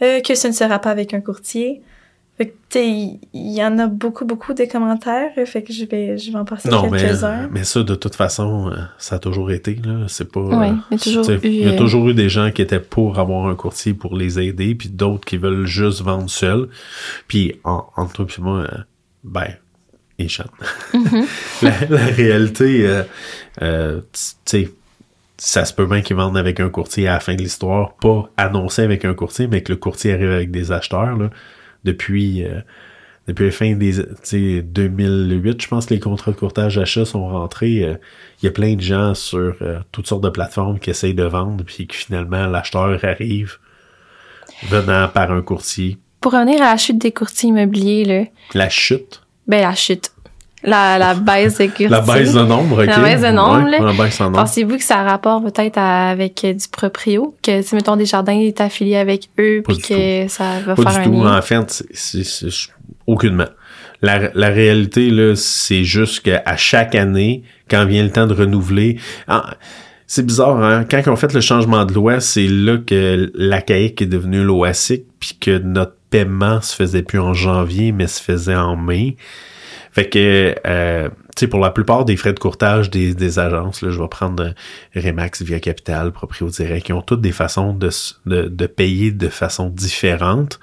euh, 0.02 0.20
que 0.22 0.34
ce 0.34 0.48
ne 0.48 0.52
sera 0.54 0.80
pas 0.80 0.90
avec 0.90 1.14
un 1.14 1.22
courtier. 1.22 1.82
Fait 2.42 2.48
que, 2.48 2.80
il 2.80 3.20
y 3.34 3.64
en 3.64 3.78
a 3.78 3.86
beaucoup, 3.86 4.26
beaucoup 4.26 4.54
des 4.56 4.68
commentaires. 4.68 5.30
euh, 5.38 5.46
Fait 5.46 5.62
que 5.62 5.72
je 5.72 5.86
vais, 5.86 6.18
je 6.18 6.32
vais 6.32 6.38
en 6.40 6.46
passer 6.46 6.70
Non, 6.70 6.90
mais, 6.90 7.00
quelques-uns. 7.00 7.48
mais 7.52 7.64
ça, 7.64 7.84
de 7.84 7.94
toute 7.94 8.16
façon, 8.16 8.72
euh, 8.72 8.78
ça 8.98 9.18
a 9.18 9.20
toujours 9.20 9.52
été. 9.52 9.76
là. 9.76 10.06
C'est 10.08 10.32
pas. 10.32 10.40
Oui, 10.40 10.68
euh, 10.70 10.98
il 11.06 11.12
y 11.14 11.18
a 11.18 11.22
eu, 11.22 11.40
il 11.44 11.66
y 11.66 11.70
a 11.70 11.76
toujours 11.78 12.10
eu 12.10 12.16
des 12.16 12.30
gens 12.30 12.50
qui 12.50 12.64
étaient 12.64 12.80
pour 12.80 13.20
avoir 13.20 13.48
un 13.48 13.54
courtier 13.56 13.94
pour 13.94 14.16
les 14.18 14.40
aider, 14.40 14.74
puis 14.74 14.90
d'autres 14.90 15.24
qui 15.26 15.38
veulent 15.38 15.68
juste 15.68 16.02
vendre 16.02 16.30
seuls. 16.32 16.68
Puis 17.28 17.60
en, 17.64 17.86
entre 17.96 18.24
toi 18.24 18.26
et 18.36 18.42
moi, 18.42 18.58
euh, 18.60 18.78
ben, 19.24 19.48
ils 20.18 20.30
chantent. 20.30 20.50
Mhm. 20.96 21.26
la, 21.62 21.86
la 21.90 22.06
réalité, 22.06 22.88
euh, 22.88 23.04
euh, 23.62 24.02
tu 24.14 24.22
sais, 24.46 24.70
ça 25.38 25.66
se 25.66 25.74
peut 25.74 25.86
bien 25.86 26.02
qu'ils 26.02 26.16
vendent 26.16 26.38
avec 26.38 26.60
un 26.60 26.70
courtier 26.70 27.08
à 27.08 27.14
la 27.14 27.20
fin 27.20 27.36
de 27.36 27.42
l'histoire, 27.42 27.94
pas 27.96 28.30
annoncé 28.38 28.82
avec 28.82 29.06
un 29.06 29.14
courtier, 29.14 29.48
mais 29.48 29.62
que 29.62 29.72
le 29.72 29.78
courtier 29.78 30.14
arrive 30.14 30.32
avec 30.32 30.50
des 30.50 30.72
acheteurs. 30.72 31.18
Là, 31.18 31.30
depuis, 31.84 32.44
euh, 32.44 32.62
depuis 33.28 33.46
la 33.46 33.52
fin 33.52 33.76
des 33.76 33.94
tu 33.94 34.04
sais, 34.24 34.62
2008, 34.62 35.62
je 35.62 35.67
pense 35.67 35.86
que 35.88 35.94
les 35.94 36.00
contrats 36.00 36.32
de 36.32 36.38
courtage 36.38 36.76
d'achat 36.76 37.06
sont 37.06 37.28
rentrés. 37.28 37.84
euh, 37.84 37.96
Il 38.41 38.46
y 38.46 38.48
a 38.48 38.52
plein 38.52 38.76
de 38.76 38.82
gens 38.82 39.13
sur 39.13 39.56
euh, 39.62 39.80
toutes 39.91 40.08
sortes 40.08 40.24
de 40.24 40.30
plateformes 40.30 40.80
qui 40.80 40.89
essayent 40.89 41.13
de 41.13 41.24
vendre, 41.24 41.63
puis 41.63 41.88
que 41.88 41.96
finalement 41.96 42.48
l'acheteur 42.48 43.04
arrive 43.04 43.58
venant 44.70 45.08
par 45.08 45.32
un 45.32 45.41
courtier. 45.41 45.98
Pour 46.20 46.34
revenir 46.34 46.62
à 46.62 46.72
la 46.72 46.78
chute 46.78 47.00
des 47.00 47.12
courtiers 47.12 47.50
immobiliers, 47.50 48.06
là, 48.06 48.24
La 48.54 48.70
chute, 48.70 49.22
ben 49.48 49.62
la 49.62 49.74
chute. 49.74 50.12
La, 50.63 50.97
la 51.00 51.15
baisse 51.15 51.58
des 51.58 51.67
courtiers. 51.69 51.88
la 51.88 52.02
baisse 52.02 52.34
de 52.34 52.41
nombre, 52.41 52.82
ok. 52.84 52.86
La 52.88 53.00
baisse 53.00 53.21
de 53.21 53.32
nombre, 53.32 53.63
Ouais, 53.63 53.71
là. 53.71 53.80
la 53.80 53.93
baisse 53.93 54.17
de 54.19 54.24
nombre. 54.26 54.38
Pensez-vous 54.38 54.78
que 54.78 54.84
ça 54.84 55.00
a 55.00 55.04
rapport 55.04 55.41
peut-être 55.43 55.78
avec 55.80 56.43
euh, 56.43 56.54
du 56.54 56.67
proprio? 56.71 57.36
Que 57.41 57.62
si, 57.63 57.74
mettons, 57.74 57.95
Desjardins 57.95 58.38
est 58.39 58.62
affilié 58.62 58.97
avec 58.97 59.30
eux, 59.39 59.63
puis 59.67 59.78
que 59.80 60.28
ça 60.28 60.60
va 60.65 60.76
Pas 60.76 60.84
faire 60.91 60.91
du 60.93 61.00
un 61.00 61.04
tout. 61.12 61.24
lien? 61.24 61.38
En 61.38 61.41
fait, 61.41 61.84
c'est- 61.93 62.69
aucunement. 63.08 63.47
La, 64.04 64.30
la 64.36 64.50
réalité, 64.50 65.10
là, 65.10 65.36
c'est 65.36 65.84
juste 65.84 66.21
qu'à 66.21 66.56
chaque 66.58 66.95
année, 66.95 67.43
quand 67.69 67.86
vient 67.86 68.04
le 68.04 68.12
temps 68.12 68.28
de 68.28 68.34
renouveler, 68.34 68.97
ah, 69.28 69.56
c'est 70.08 70.26
bizarre, 70.26 70.62
hein? 70.63 70.86
Quand 70.89 71.08
ont 71.08 71.15
fait 71.15 71.34
le 71.34 71.41
changement 71.41 71.86
de 71.86 71.93
loi, 71.93 72.19
c'est 72.19 72.47
là 72.47 72.78
que 72.78 73.32
la 73.34 73.62
CAIC 73.62 74.02
est 74.02 74.06
devenue 74.08 74.43
l'OASIC, 74.43 75.06
puis 75.19 75.38
que 75.39 75.58
notre 75.58 75.95
paiement 76.10 76.62
se 76.62 76.76
faisait 76.76 77.02
plus 77.04 77.19
en 77.19 77.34
janvier, 77.34 77.91
mais 77.91 78.08
se 78.08 78.21
faisait 78.21 78.56
en 78.56 78.76
mai. 78.76 79.15
Fait 79.92 80.08
que, 80.10 80.56
euh, 80.66 81.10
tu 81.36 81.42
sais, 81.42 81.48
pour 81.48 81.60
la 81.60 81.70
plupart 81.70 82.06
des 82.06 82.16
frais 82.16 82.34
de 82.34 82.40
courtage 82.40 82.90
des, 82.90 83.14
des 83.14 83.40
agences, 83.40 83.82
là, 83.82 83.90
je 83.92 84.00
vais 84.00 84.08
prendre 84.08 84.44
euh, 84.44 85.00
Remax, 85.02 85.42
Via 85.42 85.60
Capital, 85.60 86.12
Proprio 86.12 86.48
Direct, 86.48 86.86
qui 86.86 86.94
ont 86.94 87.02
toutes 87.02 87.22
des 87.22 87.32
façons 87.34 87.74
de, 87.74 87.90
de, 88.26 88.44
de 88.48 88.66
payer 88.68 89.12
de 89.12 89.28
façon 89.28 89.70
différente. 89.70 90.60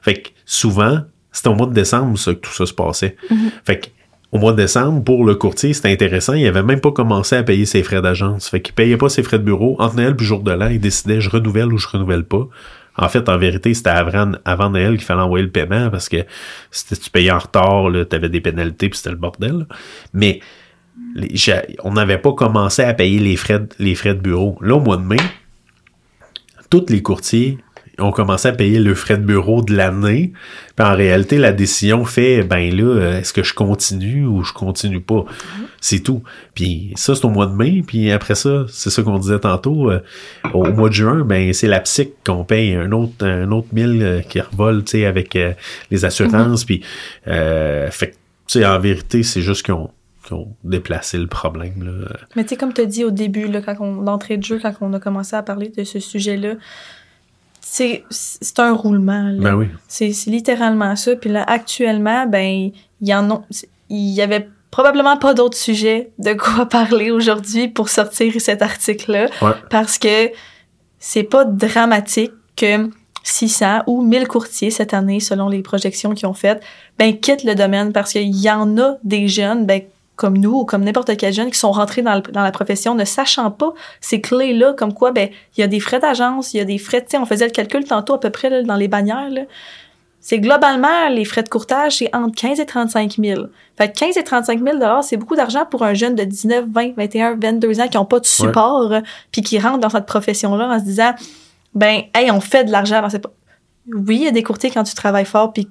Fait 0.00 0.14
que 0.14 0.30
souvent, 0.46 1.02
c'était 1.32 1.48
au 1.48 1.54
mois 1.54 1.66
de 1.66 1.74
décembre 1.74 2.18
ça, 2.18 2.34
que 2.34 2.40
tout 2.40 2.52
ça 2.52 2.66
se 2.66 2.72
passait. 2.74 3.16
Fait 3.64 3.78
que 3.78 3.86
au 4.32 4.38
mois 4.38 4.52
de 4.52 4.56
décembre, 4.56 5.04
pour 5.04 5.26
le 5.26 5.34
courtier, 5.34 5.74
c'était 5.74 5.92
intéressant. 5.92 6.32
Il 6.32 6.46
avait 6.46 6.62
même 6.62 6.80
pas 6.80 6.90
commencé 6.90 7.36
à 7.36 7.42
payer 7.42 7.66
ses 7.66 7.82
frais 7.82 8.00
d'agence. 8.00 8.48
Fait 8.48 8.62
qu'il 8.62 8.74
payait 8.74 8.96
pas 8.96 9.10
ses 9.10 9.22
frais 9.22 9.38
de 9.38 9.44
bureau. 9.44 9.76
Entre 9.78 9.96
Noël 9.96 10.16
et 10.18 10.24
jour 10.24 10.42
de 10.42 10.50
l'an, 10.50 10.68
il 10.68 10.80
décidait 10.80 11.20
je 11.20 11.28
renouvelle 11.28 11.70
ou 11.70 11.76
je 11.76 11.86
renouvelle 11.86 12.24
pas. 12.24 12.48
En 12.96 13.08
fait, 13.08 13.28
en 13.28 13.38
vérité, 13.38 13.72
c'était 13.72 13.90
avant, 13.90 14.32
avant 14.44 14.70
Noël 14.70 14.96
qu'il 14.96 15.04
fallait 15.04 15.22
envoyer 15.22 15.44
le 15.44 15.50
paiement 15.50 15.90
parce 15.90 16.08
que 16.08 16.24
si 16.70 16.98
tu 16.98 17.10
payais 17.10 17.30
en 17.30 17.38
retard, 17.38 17.86
tu 18.08 18.16
avais 18.16 18.28
des 18.28 18.40
pénalités 18.40 18.88
puis 18.88 18.98
c'était 18.98 19.10
le 19.10 19.16
bordel. 19.16 19.66
Mais 20.12 20.40
on 21.84 21.92
n'avait 21.92 22.18
pas 22.18 22.32
commencé 22.32 22.82
à 22.82 22.92
payer 22.92 23.18
les 23.18 23.36
frais, 23.36 23.62
les 23.78 23.94
frais 23.94 24.14
de 24.14 24.20
bureau. 24.20 24.58
Là, 24.60 24.76
au 24.76 24.80
mois 24.80 24.96
de 24.96 25.02
mai, 25.04 25.16
tous 26.68 26.86
les 26.88 27.02
courtiers 27.02 27.58
ont 28.02 28.12
commencé 28.12 28.48
à 28.48 28.52
payer 28.52 28.78
le 28.78 28.94
frais 28.94 29.16
de 29.16 29.24
bureau 29.24 29.62
de 29.62 29.74
l'année. 29.74 30.32
Puis 30.76 30.86
en 30.86 30.94
réalité, 30.94 31.38
la 31.38 31.52
décision 31.52 32.04
fait, 32.04 32.42
ben 32.42 32.74
là, 32.74 32.84
euh, 32.84 33.18
est-ce 33.18 33.32
que 33.32 33.42
je 33.42 33.54
continue 33.54 34.26
ou 34.26 34.42
je 34.42 34.52
continue 34.52 35.00
pas? 35.00 35.24
C'est 35.80 36.00
tout. 36.00 36.22
Puis 36.54 36.92
ça, 36.94 37.14
c'est 37.14 37.24
au 37.24 37.30
mois 37.30 37.46
de 37.46 37.54
mai. 37.54 37.82
Puis 37.86 38.12
après 38.12 38.36
ça, 38.36 38.66
c'est 38.68 38.90
ça 38.90 39.02
qu'on 39.02 39.18
disait 39.18 39.40
tantôt. 39.40 39.90
euh, 39.90 40.00
au 40.54 40.64
mois 40.64 40.88
de 40.88 40.94
juin, 40.94 41.24
ben 41.24 41.52
c'est 41.52 41.66
la 41.66 41.80
psych 41.80 42.12
qu'on 42.24 42.44
paye 42.44 42.74
un 42.74 42.92
autre, 42.92 43.26
un 43.26 43.50
autre 43.50 43.68
mille 43.72 44.02
euh, 44.02 44.20
qui 44.20 44.40
revole, 44.40 44.84
tu 44.84 44.92
sais, 44.92 45.06
avec 45.06 45.34
euh, 45.36 45.52
les 45.90 46.04
assurances. 46.04 46.64
Puis, 46.64 46.82
euh, 47.26 47.90
fait 47.90 48.08
que, 48.08 48.12
tu 48.46 48.58
sais, 48.60 48.66
en 48.66 48.78
vérité, 48.78 49.22
c'est 49.22 49.42
juste 49.42 49.64
qu'ils 49.64 49.74
ont, 49.74 49.90
qu'ils 50.24 50.36
ont 50.36 50.54
déplacé 50.62 51.18
le 51.18 51.26
problème, 51.26 51.82
là. 51.82 52.08
Mais 52.36 52.44
tu 52.44 52.50
sais, 52.50 52.56
comme 52.56 52.72
tu 52.72 52.82
as 52.82 52.86
dit 52.86 53.04
au 53.04 53.10
début, 53.10 53.48
là, 53.48 53.60
quand 53.60 53.76
on, 53.80 54.02
d'entrée 54.02 54.36
de 54.36 54.44
jeu, 54.44 54.60
quand 54.62 54.72
on 54.80 54.92
a 54.92 55.00
commencé 55.00 55.34
à 55.34 55.42
parler 55.42 55.68
de 55.76 55.84
ce 55.84 55.98
sujet-là, 55.98 56.54
c'est, 57.64 58.04
c'est 58.10 58.58
un 58.58 58.72
roulement. 58.72 59.22
Là. 59.22 59.40
Ben 59.40 59.54
oui. 59.54 59.68
C'est, 59.88 60.12
c'est 60.12 60.30
littéralement 60.30 60.96
ça. 60.96 61.16
Puis 61.16 61.30
là, 61.30 61.44
actuellement, 61.46 62.26
ben, 62.26 62.70
il 63.00 63.08
y 63.08 63.14
en 63.14 63.30
a, 63.30 63.42
il 63.88 64.10
y 64.10 64.20
avait 64.20 64.48
probablement 64.70 65.16
pas 65.16 65.34
d'autres 65.34 65.56
sujets 65.56 66.10
de 66.18 66.32
quoi 66.32 66.66
parler 66.70 67.10
aujourd'hui 67.10 67.68
pour 67.68 67.88
sortir 67.88 68.32
cet 68.40 68.62
article-là. 68.62 69.28
Ouais. 69.40 69.52
Parce 69.70 69.98
que 69.98 70.30
c'est 70.98 71.22
pas 71.22 71.44
dramatique 71.44 72.32
que 72.56 72.90
600 73.22 73.84
ou 73.86 74.02
1000 74.02 74.26
courtiers 74.26 74.70
cette 74.70 74.94
année, 74.94 75.20
selon 75.20 75.48
les 75.48 75.62
projections 75.62 76.14
qu'ils 76.14 76.26
ont 76.26 76.34
faites, 76.34 76.62
ben, 76.98 77.18
quittent 77.18 77.44
le 77.44 77.54
domaine 77.54 77.92
parce 77.92 78.12
qu'il 78.12 78.36
y 78.36 78.50
en 78.50 78.76
a 78.78 78.96
des 79.04 79.28
jeunes, 79.28 79.66
ben, 79.66 79.82
comme 80.16 80.36
nous 80.38 80.60
ou 80.60 80.64
comme 80.64 80.84
n'importe 80.84 81.16
quel 81.16 81.32
jeune 81.32 81.50
qui 81.50 81.58
sont 81.58 81.72
rentrés 81.72 82.02
dans, 82.02 82.14
le- 82.16 82.20
dans 82.20 82.42
la 82.42 82.52
profession 82.52 82.94
ne 82.94 83.04
sachant 83.04 83.50
pas 83.50 83.72
ces 84.00 84.20
clés-là, 84.20 84.74
comme 84.74 84.92
quoi, 84.94 85.10
ben, 85.12 85.28
il 85.56 85.60
y 85.60 85.64
a 85.64 85.66
des 85.66 85.80
frais 85.80 85.98
d'agence, 86.00 86.54
il 86.54 86.58
y 86.58 86.60
a 86.60 86.64
des 86.64 86.78
frais, 86.78 87.00
tu 87.00 87.08
sais, 87.12 87.18
on 87.18 87.24
faisait 87.26 87.46
le 87.46 87.50
calcul 87.52 87.84
tantôt 87.84 88.14
à 88.14 88.20
peu 88.20 88.30
près 88.30 88.50
là, 88.50 88.62
dans 88.62 88.76
les 88.76 88.88
bannières, 88.88 89.30
là. 89.30 89.42
C'est 90.24 90.38
globalement, 90.38 91.08
les 91.08 91.24
frais 91.24 91.42
de 91.42 91.48
courtage, 91.48 91.96
c'est 91.96 92.14
entre 92.14 92.36
15 92.36 92.60
et 92.60 92.66
35 92.66 93.16
000. 93.18 93.46
Fait 93.76 93.90
que 93.90 93.98
15 93.98 94.16
et 94.16 94.22
35 94.22 94.60
000 94.62 94.78
c'est 95.02 95.16
beaucoup 95.16 95.34
d'argent 95.34 95.64
pour 95.68 95.82
un 95.82 95.94
jeune 95.94 96.14
de 96.14 96.22
19, 96.22 96.66
20, 96.70 96.92
21, 96.96 97.36
22 97.40 97.80
ans 97.80 97.88
qui 97.88 97.96
n'ont 97.96 98.04
pas 98.04 98.20
de 98.20 98.26
support, 98.26 98.92
euh, 98.92 99.00
puis 99.32 99.42
qui 99.42 99.58
rentrent 99.58 99.80
dans 99.80 99.88
cette 99.90 100.06
profession-là 100.06 100.68
en 100.68 100.78
se 100.78 100.84
disant, 100.84 101.12
ben, 101.74 102.02
hey, 102.14 102.30
on 102.30 102.40
fait 102.40 102.62
de 102.62 102.70
l'argent 102.70 103.02
dans 103.02 103.10
cette... 103.10 103.26
Oui, 103.92 104.16
il 104.18 104.22
y 104.22 104.28
a 104.28 104.30
des 104.30 104.44
courtiers 104.44 104.70
quand 104.70 104.84
tu 104.84 104.94
travailles 104.94 105.24
fort, 105.24 105.52
puis 105.52 105.68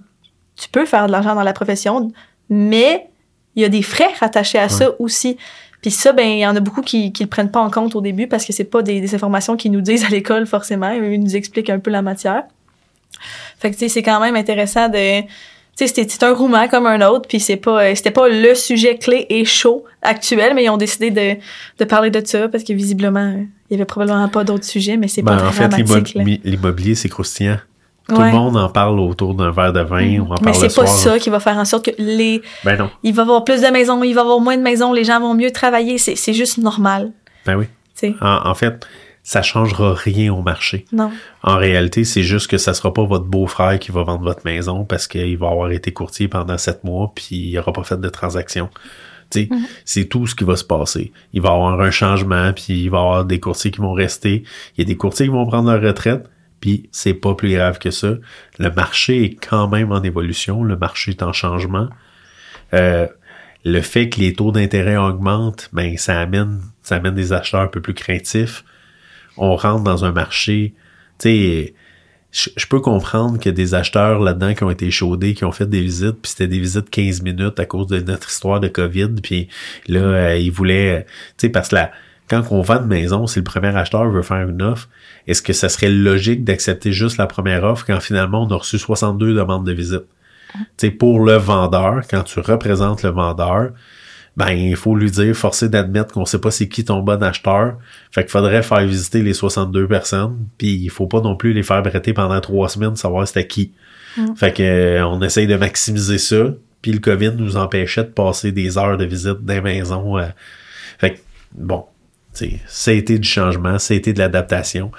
tu 0.58 0.67
peux 0.67 0.86
faire 0.86 1.08
de 1.08 1.13
l'argent 1.13 1.34
dans 1.34 1.43
la 1.43 1.54
profession, 1.54 2.12
mais 2.49 3.08
il 3.56 3.62
y 3.62 3.66
a 3.66 3.70
des 3.70 3.82
frais 3.82 4.10
rattachés 4.20 4.60
à 4.60 4.70
ça 4.70 4.92
aussi. 5.00 5.38
Puis 5.82 5.92
ça, 5.92 6.14
ben, 6.14 6.28
il 6.28 6.40
y 6.40 6.46
en 6.46 6.56
a 6.56 6.60
beaucoup 6.60 6.82
qui, 6.82 7.12
qui 7.12 7.24
le 7.24 7.30
prennent 7.30 7.50
pas 7.52 7.60
en 7.62 7.70
compte 7.72 7.96
au 7.96 8.02
début 8.02 8.28
parce 8.28 8.46
que 8.46 8.54
c'est 8.54 8.64
pas 8.66 8.82
des, 8.84 9.02
des 9.02 9.16
informations 9.16 9.56
qu'ils 9.58 9.72
nous 9.72 9.82
disent 9.82 10.04
à 10.06 10.10
l'école 10.10 10.46
forcément. 10.46 10.92
Ils 10.92 11.20
nous 11.20 11.36
expliquent 11.36 11.70
un 11.72 11.80
peu 11.80 11.90
la 11.90 12.02
matière. 12.04 12.44
Fait 13.60 13.70
que, 13.72 13.76
tu 13.76 13.80
sais, 13.82 13.90
c'est 13.90 14.04
quand 14.04 14.20
même 14.20 14.36
intéressant 14.36 14.90
de... 14.90 15.22
Tu 15.22 15.28
sais, 15.76 15.88
c'était- 15.88 16.06
c'est 16.10 16.24
un 16.24 16.34
roulement 16.34 16.68
comme 16.68 16.86
un 16.86 17.02
autre, 17.08 17.28
puis 17.30 17.40
c'est 17.40 17.56
pas, 17.56 17.84
euh, 17.84 17.96
c'était 17.96 18.12
pas 18.12 18.28
le 18.28 18.54
sujet 18.56 18.98
clé 18.98 19.26
et 19.30 19.46
chaud 19.46 19.86
actuel, 20.02 20.54
mais 20.54 20.66
ils 20.66 20.70
ont 20.70 20.78
décidé 20.78 21.12
de, 21.12 21.38
de 21.80 21.86
parler 21.86 22.10
de 22.12 22.22
ça 22.26 22.48
parce 22.50 22.64
que 22.64 22.74
visiblement, 22.74 23.20
euh, 23.22 23.44
il 23.70 23.74
y 23.74 23.76
avait 23.76 23.86
probablement 23.86 24.28
pas 24.28 24.44
d'autres 24.44 24.66
sujets, 24.66 24.98
mais 24.98 25.08
c'est 25.08 25.22
Ben, 25.22 25.38
pas 25.38 25.48
en 25.48 25.52
fait, 25.52 25.64
l'immobilier, 26.44 26.96
c'est 26.96 27.10
croustillant. 27.10 27.58
Tout 28.15 28.21
Ouais. 28.21 28.32
le 28.32 28.38
monde 28.38 28.58
en 28.58 28.67
parle 28.69 29.00
autour 29.00 29.34
d'un 29.36 29.52
verre 29.52 29.74
de 29.74 29.80
vin, 29.82 30.19
on 30.19 30.32
en 30.32 30.36
Mais 30.41 30.52
parle 30.52 30.56
c'est 30.56 30.76
pas 30.76 30.86
soir. 30.86 30.88
ça 30.88 31.19
qui 31.19 31.30
va 31.30 31.39
faire 31.39 31.58
en 31.58 31.65
sorte 31.65 31.86
que 31.86 31.91
les, 31.97 32.41
Ben 32.65 32.78
non. 32.78 32.89
il 33.04 33.13
va 33.13 33.21
y 33.21 33.26
avoir 33.26 33.43
plus 33.45 33.62
de 33.62 33.67
maisons, 33.67 34.04
il 34.04 34.13
va 34.13 34.21
y 34.21 34.24
avoir 34.24 34.39
moins 34.39 34.58
de 34.58 34.62
maisons, 34.63 34.91
les 34.93 35.04
gens 35.06 35.19
vont 35.19 35.34
mieux 35.34 35.52
travailler, 35.52 35.97
c'est, 35.97 36.15
c'est 36.15 36.34
juste 36.34 36.58
normal, 36.58 37.12
Ben 37.45 37.56
oui. 37.56 37.65
En, 38.19 38.50
en 38.50 38.54
fait, 38.56 38.86
ça 39.24 39.43
changera 39.43 39.93
rien 39.93 40.34
au 40.34 40.41
marché. 40.41 40.86
Non. 40.91 41.12
En 41.43 41.56
réalité, 41.58 42.04
c'est 42.04 42.24
juste 42.24 42.47
que 42.50 42.58
ça 42.58 42.74
sera 42.74 42.91
pas 42.91 43.04
votre 43.04 43.26
beau-frère 43.26 43.78
qui 43.78 43.91
va 43.91 44.02
vendre 44.04 44.24
votre 44.24 44.41
maison 44.43 44.84
parce 44.86 45.08
qu'il 45.08 45.38
va 45.38 45.50
avoir 45.50 45.71
été 45.71 45.91
courtier 45.93 46.28
pendant 46.28 46.58
sept 46.58 46.84
mois 46.84 47.12
puis 47.13 47.36
il 47.36 47.58
aura 47.60 47.71
pas 47.71 47.84
fait 47.84 48.00
de 48.02 48.10
transaction. 48.10 48.69
Sais, 49.30 49.47
c'est 49.86 50.06
tout 50.06 50.26
ce 50.28 50.34
qui 50.36 50.43
va 50.43 50.56
se 50.58 50.63
passer. 50.63 51.13
Il 51.32 51.41
va 51.41 51.50
y 51.50 51.52
avoir 51.54 51.80
un 51.80 51.91
changement 51.91 52.52
puis 52.54 52.82
il 52.86 52.89
va 52.89 52.97
y 52.97 53.02
avoir 53.02 53.24
des 53.26 53.39
courtiers 53.39 53.69
qui 53.71 53.80
vont 53.80 53.93
rester. 53.93 54.43
Il 54.76 54.82
y 54.82 54.82
a 54.82 54.86
des 54.86 54.97
courtiers 54.97 55.28
qui 55.28 55.32
vont 55.32 55.45
prendre 55.45 55.71
leur 55.71 55.82
retraite 55.82 56.26
puis 56.62 56.88
c'est 56.91 57.15
pas 57.15 57.36
plus 57.36 57.54
grave 57.54 57.80
que 57.80 57.91
ça. 57.91 58.13
Le 58.60 58.71
marché 58.71 59.26
est 59.26 59.36
quand 59.36 59.67
même 59.67 59.91
en 59.91 60.02
évolution. 60.02 60.63
Le 60.63 60.78
marché 60.78 61.12
est 61.12 61.24
en 61.24 61.34
changement. 61.34 61.89
Euh, 62.74 63.08
le 63.65 63.82
fait 63.82 64.10
que 64.10 64.19
les 64.19 64.34
taux 64.34 64.52
d'intérêt 64.52 64.95
augmentent, 64.95 65.69
ben 65.74 65.97
ça 65.97 66.19
amène, 66.19 66.62
ça 66.84 66.95
amène 66.95 67.15
des 67.15 67.34
acheteurs 67.34 67.62
un 67.62 67.67
peu 67.67 67.82
plus 67.82 67.93
craintifs. 67.93 68.63
On 69.38 69.56
rentre 69.56 69.84
dans 69.84 70.06
un 70.06 70.12
marché, 70.12 70.74
tu 71.19 71.30
sais, 71.30 71.74
je, 72.32 72.65
peux 72.67 72.80
comprendre 72.80 73.38
a 73.45 73.52
des 73.52 73.74
acheteurs 73.74 74.19
là-dedans 74.19 74.54
qui 74.54 74.63
ont 74.63 74.69
été 74.69 74.89
chaudés, 74.89 75.34
qui 75.34 75.43
ont 75.43 75.52
fait 75.52 75.69
des 75.69 75.82
visites, 75.82 76.21
puis 76.21 76.32
c'était 76.32 76.47
des 76.47 76.60
visites 76.60 76.89
15 76.89 77.21
minutes 77.21 77.60
à 77.60 77.65
cause 77.65 77.88
de 77.88 78.00
notre 78.00 78.30
histoire 78.30 78.60
de 78.60 78.67
COVID, 78.67 79.10
puis 79.21 79.50
là, 79.88 80.00
euh, 80.00 80.38
ils 80.38 80.52
voulaient, 80.52 81.06
tu 81.38 81.47
sais, 81.47 81.50
parce 81.50 81.69
que 81.69 81.76
là, 81.76 81.91
quand 82.32 82.44
on 82.52 82.62
vend 82.62 82.80
une 82.82 82.88
maison, 82.88 83.28
si 83.28 83.39
le 83.39 83.44
premier 83.44 83.76
acheteur 83.76 84.10
veut 84.10 84.22
faire 84.22 84.48
une 84.48 84.62
offre, 84.62 84.88
est-ce 85.28 85.41
que 85.41 85.52
ça 85.52 85.67
serait 85.67 85.89
logique 85.89 86.46
d'accepter 86.46 86.94
juste 86.94 87.17
la 87.17 87.28
première 87.28 87.65
offre 87.65 87.86
quand 87.86 88.00
finalement 88.00 88.44
on 88.44 88.52
a 88.52 88.56
reçu 88.56 88.80
62 88.80 89.36
demandes 89.36 89.65
de 89.65 89.74
visite? 89.74 90.06
Tu 90.54 90.62
sais, 90.78 90.91
pour 90.91 91.20
le 91.26 91.36
vendeur, 91.36 92.04
quand 92.10 92.24
tu 92.24 92.39
représentes 92.39 93.04
le 93.04 93.10
vendeur, 93.10 93.72
ben, 94.38 94.52
il 94.52 94.78
faut 94.78 94.96
lui 94.96 95.12
dire, 95.12 95.36
forcer 95.36 95.67
d'admettre 95.67 96.13
qu'on 96.13 96.26
sait 96.26 96.39
pas 96.39 96.52
c'est 96.52 96.70
qui 96.70 96.86
ton 96.86 97.02
bon 97.02 97.22
acheteur. 97.22 97.78
Fait 98.12 98.22
qu'il 98.22 98.32
faudrait 98.32 98.63
faire 98.63 98.86
visiter 98.86 99.22
les 99.22 99.34
62 99.34 99.88
personnes, 99.88 100.48
puis 100.58 100.74
il 100.74 100.89
faut 100.89 101.08
pas 101.08 101.20
non 101.20 101.36
plus 101.36 101.52
les 101.52 101.63
faire 101.63 101.82
bretter 101.82 102.13
pendant 102.13 102.39
trois 102.39 102.70
semaines, 102.70 102.96
savoir 102.96 103.28
c'était 103.28 103.48
qui. 103.48 103.74
Fait 104.38 104.54
que, 104.54 104.63
euh, 104.63 105.06
on 105.06 105.22
essaye 105.22 105.48
de 105.48 105.56
maximiser 105.58 106.17
ça, 106.17 106.54
puis 106.82 106.94
le 106.94 107.00
COVID 107.00 107.34
nous 107.38 107.58
empêchait 107.58 108.06
de 108.06 108.10
passer 108.10 108.54
des 108.54 108.78
heures 108.78 108.98
de 108.98 109.06
visite 109.06 109.44
des 109.44 109.60
maisons. 109.60 110.17
euh. 110.17 110.28
fait 110.98 111.15
que, 111.15 111.20
bon, 111.54 111.86
ça 112.34 112.91
a 112.91 112.94
été 112.94 113.20
du 113.20 113.28
changement, 113.28 113.80
ça 113.80 113.94
a 113.94 113.98
été 113.98 114.13
de 114.13 114.20
l'adaptation. 114.20 114.91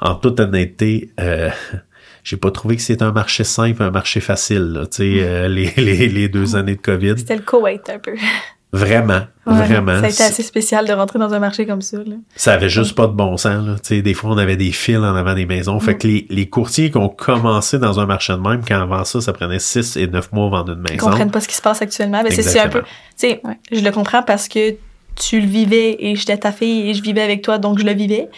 En 0.00 0.14
toute 0.14 0.40
honnêteté, 0.40 1.10
euh, 1.20 1.50
j'ai 2.24 2.36
pas 2.36 2.50
trouvé 2.50 2.76
que 2.76 2.82
c'était 2.82 3.04
un 3.04 3.12
marché 3.12 3.44
simple, 3.44 3.82
un 3.82 3.90
marché 3.90 4.20
facile, 4.20 4.72
là, 4.72 4.86
sais, 4.90 5.16
euh, 5.20 5.48
les, 5.48 5.72
les, 5.76 6.08
les 6.08 6.28
deux 6.28 6.56
années 6.56 6.76
de 6.76 6.80
COVID. 6.80 7.14
C'était 7.18 7.36
le 7.36 7.42
Koweït 7.42 7.88
un 7.90 7.98
peu. 7.98 8.14
Vraiment, 8.72 9.20
Ouais, 9.46 9.54
vraiment. 9.54 10.00
Ça 10.00 10.06
a 10.06 10.08
été 10.08 10.22
assez 10.24 10.42
spécial 10.42 10.84
de 10.84 10.92
rentrer 10.92 11.20
dans 11.20 11.32
un 11.32 11.38
marché 11.38 11.64
comme 11.64 11.80
ça. 11.80 11.98
Là. 11.98 12.16
Ça 12.34 12.54
avait 12.54 12.68
juste 12.68 12.96
pas 12.96 13.06
de 13.06 13.12
bon 13.12 13.36
sens. 13.36 13.64
Là. 13.64 14.00
Des 14.00 14.14
fois, 14.14 14.30
on 14.30 14.38
avait 14.38 14.56
des 14.56 14.72
fils 14.72 14.96
en 14.96 15.14
avant 15.14 15.34
des 15.34 15.46
maisons. 15.46 15.76
Mm. 15.76 15.80
Fait 15.80 15.96
que 15.96 16.08
les, 16.08 16.26
les 16.28 16.48
courtiers 16.48 16.90
qui 16.90 16.96
ont 16.96 17.08
commencé 17.08 17.78
dans 17.78 18.00
un 18.00 18.06
marché 18.06 18.32
de 18.32 18.38
même, 18.38 18.62
quand 18.66 18.80
avant 18.80 19.04
ça, 19.04 19.20
ça 19.20 19.32
prenait 19.32 19.60
6 19.60 19.96
et 19.96 20.08
9 20.08 20.32
mois 20.32 20.48
vendre 20.48 20.72
une 20.72 20.84
Ils 20.88 20.94
maison. 20.94 21.06
comprennent 21.06 21.30
pas 21.30 21.40
ce 21.40 21.46
qui 21.46 21.54
se 21.54 21.62
passe 21.62 21.82
actuellement. 21.82 22.20
Mais 22.24 22.32
c'est 22.32 22.58
un 22.58 22.68
peu. 22.68 22.82
Ouais. 23.22 23.40
je 23.70 23.80
le 23.80 23.90
comprends 23.92 24.24
parce 24.24 24.48
que 24.48 24.74
tu 25.16 25.40
le 25.40 25.46
vivais 25.46 25.96
et 26.00 26.16
j'étais 26.16 26.36
ta 26.38 26.52
fille 26.52 26.88
et 26.90 26.94
je 26.94 27.02
vivais 27.02 27.22
avec 27.22 27.42
toi, 27.42 27.58
donc 27.58 27.78
je 27.78 27.84
le 27.84 27.92
vivais. 27.92 28.28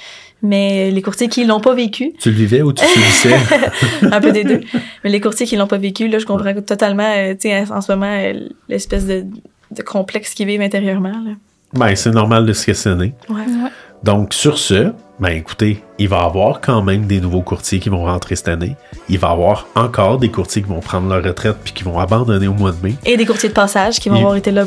Mais 0.43 0.91
les 0.91 1.01
courtiers 1.03 1.29
qui 1.29 1.45
l'ont 1.45 1.61
pas 1.61 1.75
vécu, 1.75 2.13
Tu 2.21 2.31
le 2.31 2.37
vivais 2.37 2.61
ou 2.63 2.73
tu 2.73 2.85
subissais? 2.85 3.37
un 4.13 4.21
peu 4.21 4.33
des 4.33 4.45
deux. 4.45 4.61
Mais 5.03 5.11
les 5.11 5.21
courtiers 5.21 5.47
qui 5.47 5.57
l'ont 5.57 5.67
pas 5.67 5.79
vécu, 5.79 6.09
là, 6.09 6.19
je 6.19 6.27
comprends 6.27 6.53
totalement, 6.61 7.11
euh, 7.17 7.33
tu 7.33 7.49
sais, 7.49 7.65
en 7.71 7.81
ce 7.81 7.91
moment, 7.93 8.07
euh, 8.13 8.35
l'espèce 8.69 9.07
de, 9.07 9.25
de 9.71 9.83
complexe 9.83 10.35
qu'ils 10.35 10.47
vivent 10.47 10.61
intérieurement. 10.61 11.09
Là. 11.09 11.31
ben, 11.73 11.97
c'est 11.97 12.11
normal 12.11 12.45
de 12.45 12.53
se 12.53 12.67
questionner. 12.67 13.15
Ouais. 13.31 13.37
Ouais. 13.41 13.71
Donc, 14.03 14.35
sur 14.35 14.59
ce, 14.59 14.93
ben 15.19 15.31
écoutez, 15.31 15.83
il 15.99 16.09
va 16.09 16.19
y 16.19 16.25
avoir 16.25 16.61
quand 16.61 16.83
même 16.83 17.07
des 17.07 17.19
nouveaux 17.21 17.41
courtiers 17.41 17.79
qui 17.81 17.89
vont 17.89 18.05
rentrer 18.05 18.37
cette 18.37 18.49
année. 18.49 18.77
Il 19.09 19.19
va 19.19 19.29
y 19.29 19.33
avoir 19.33 19.67
encore 19.75 20.19
des 20.19 20.29
courtiers 20.29 20.61
qui 20.63 20.69
vont 20.69 20.81
prendre 20.81 21.09
leur 21.09 21.25
retraite 21.25 21.57
puis 21.65 21.73
qui 21.73 21.83
vont 21.83 21.99
abandonner 21.99 22.47
au 22.47 22.53
mois 22.53 22.73
de 22.73 22.87
mai. 22.87 22.95
Et 23.07 23.17
des 23.17 23.25
courtiers 23.25 23.49
de 23.49 23.55
passage 23.55 23.99
qui 24.01 24.11
vont 24.11 24.17
Il- 24.17 24.21
avoir 24.21 24.37
été 24.37 24.51
là. 24.53 24.67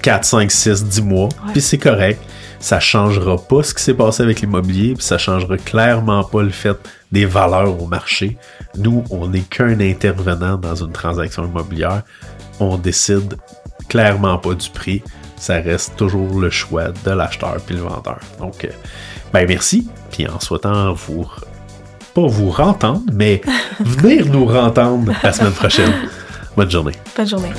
4, 0.00 0.24
5, 0.24 0.50
6, 0.50 0.84
10 0.84 1.02
mois. 1.02 1.28
Puis 1.52 1.60
c'est 1.60 1.78
correct. 1.78 2.22
Ça 2.58 2.78
changera 2.78 3.36
pas 3.36 3.64
ce 3.64 3.74
qui 3.74 3.82
s'est 3.82 3.94
passé 3.94 4.22
avec 4.22 4.40
l'immobilier, 4.40 4.94
puis 4.94 5.02
ça 5.02 5.18
changera 5.18 5.56
clairement 5.56 6.22
pas 6.22 6.42
le 6.42 6.50
fait 6.50 6.76
des 7.10 7.26
valeurs 7.26 7.82
au 7.82 7.86
marché. 7.86 8.36
Nous, 8.76 9.04
on 9.10 9.26
n'est 9.26 9.40
qu'un 9.40 9.80
intervenant 9.80 10.56
dans 10.56 10.76
une 10.76 10.92
transaction 10.92 11.44
immobilière. 11.44 12.02
On 12.60 12.78
décide 12.78 13.34
clairement 13.88 14.38
pas 14.38 14.54
du 14.54 14.70
prix. 14.70 15.02
Ça 15.36 15.54
reste 15.54 15.96
toujours 15.96 16.38
le 16.38 16.50
choix 16.50 16.92
de 17.04 17.10
l'acheteur 17.10 17.56
puis 17.66 17.74
le 17.74 17.82
vendeur. 17.82 18.20
Donc, 18.38 18.64
euh, 18.64 18.68
ben 19.32 19.44
merci. 19.48 19.88
Puis 20.12 20.28
en 20.28 20.38
souhaitant 20.38 20.92
vous, 20.92 21.26
pas 22.14 22.26
vous 22.26 22.50
rentendre, 22.50 23.02
mais 23.12 23.40
venir 23.80 24.26
nous 24.26 24.46
rentendre 24.46 25.12
la 25.22 25.32
semaine 25.32 25.52
prochaine. 25.52 25.92
Bonne 26.56 26.70
journée. 26.70 26.94
Bonne 27.16 27.26
journée. 27.26 27.52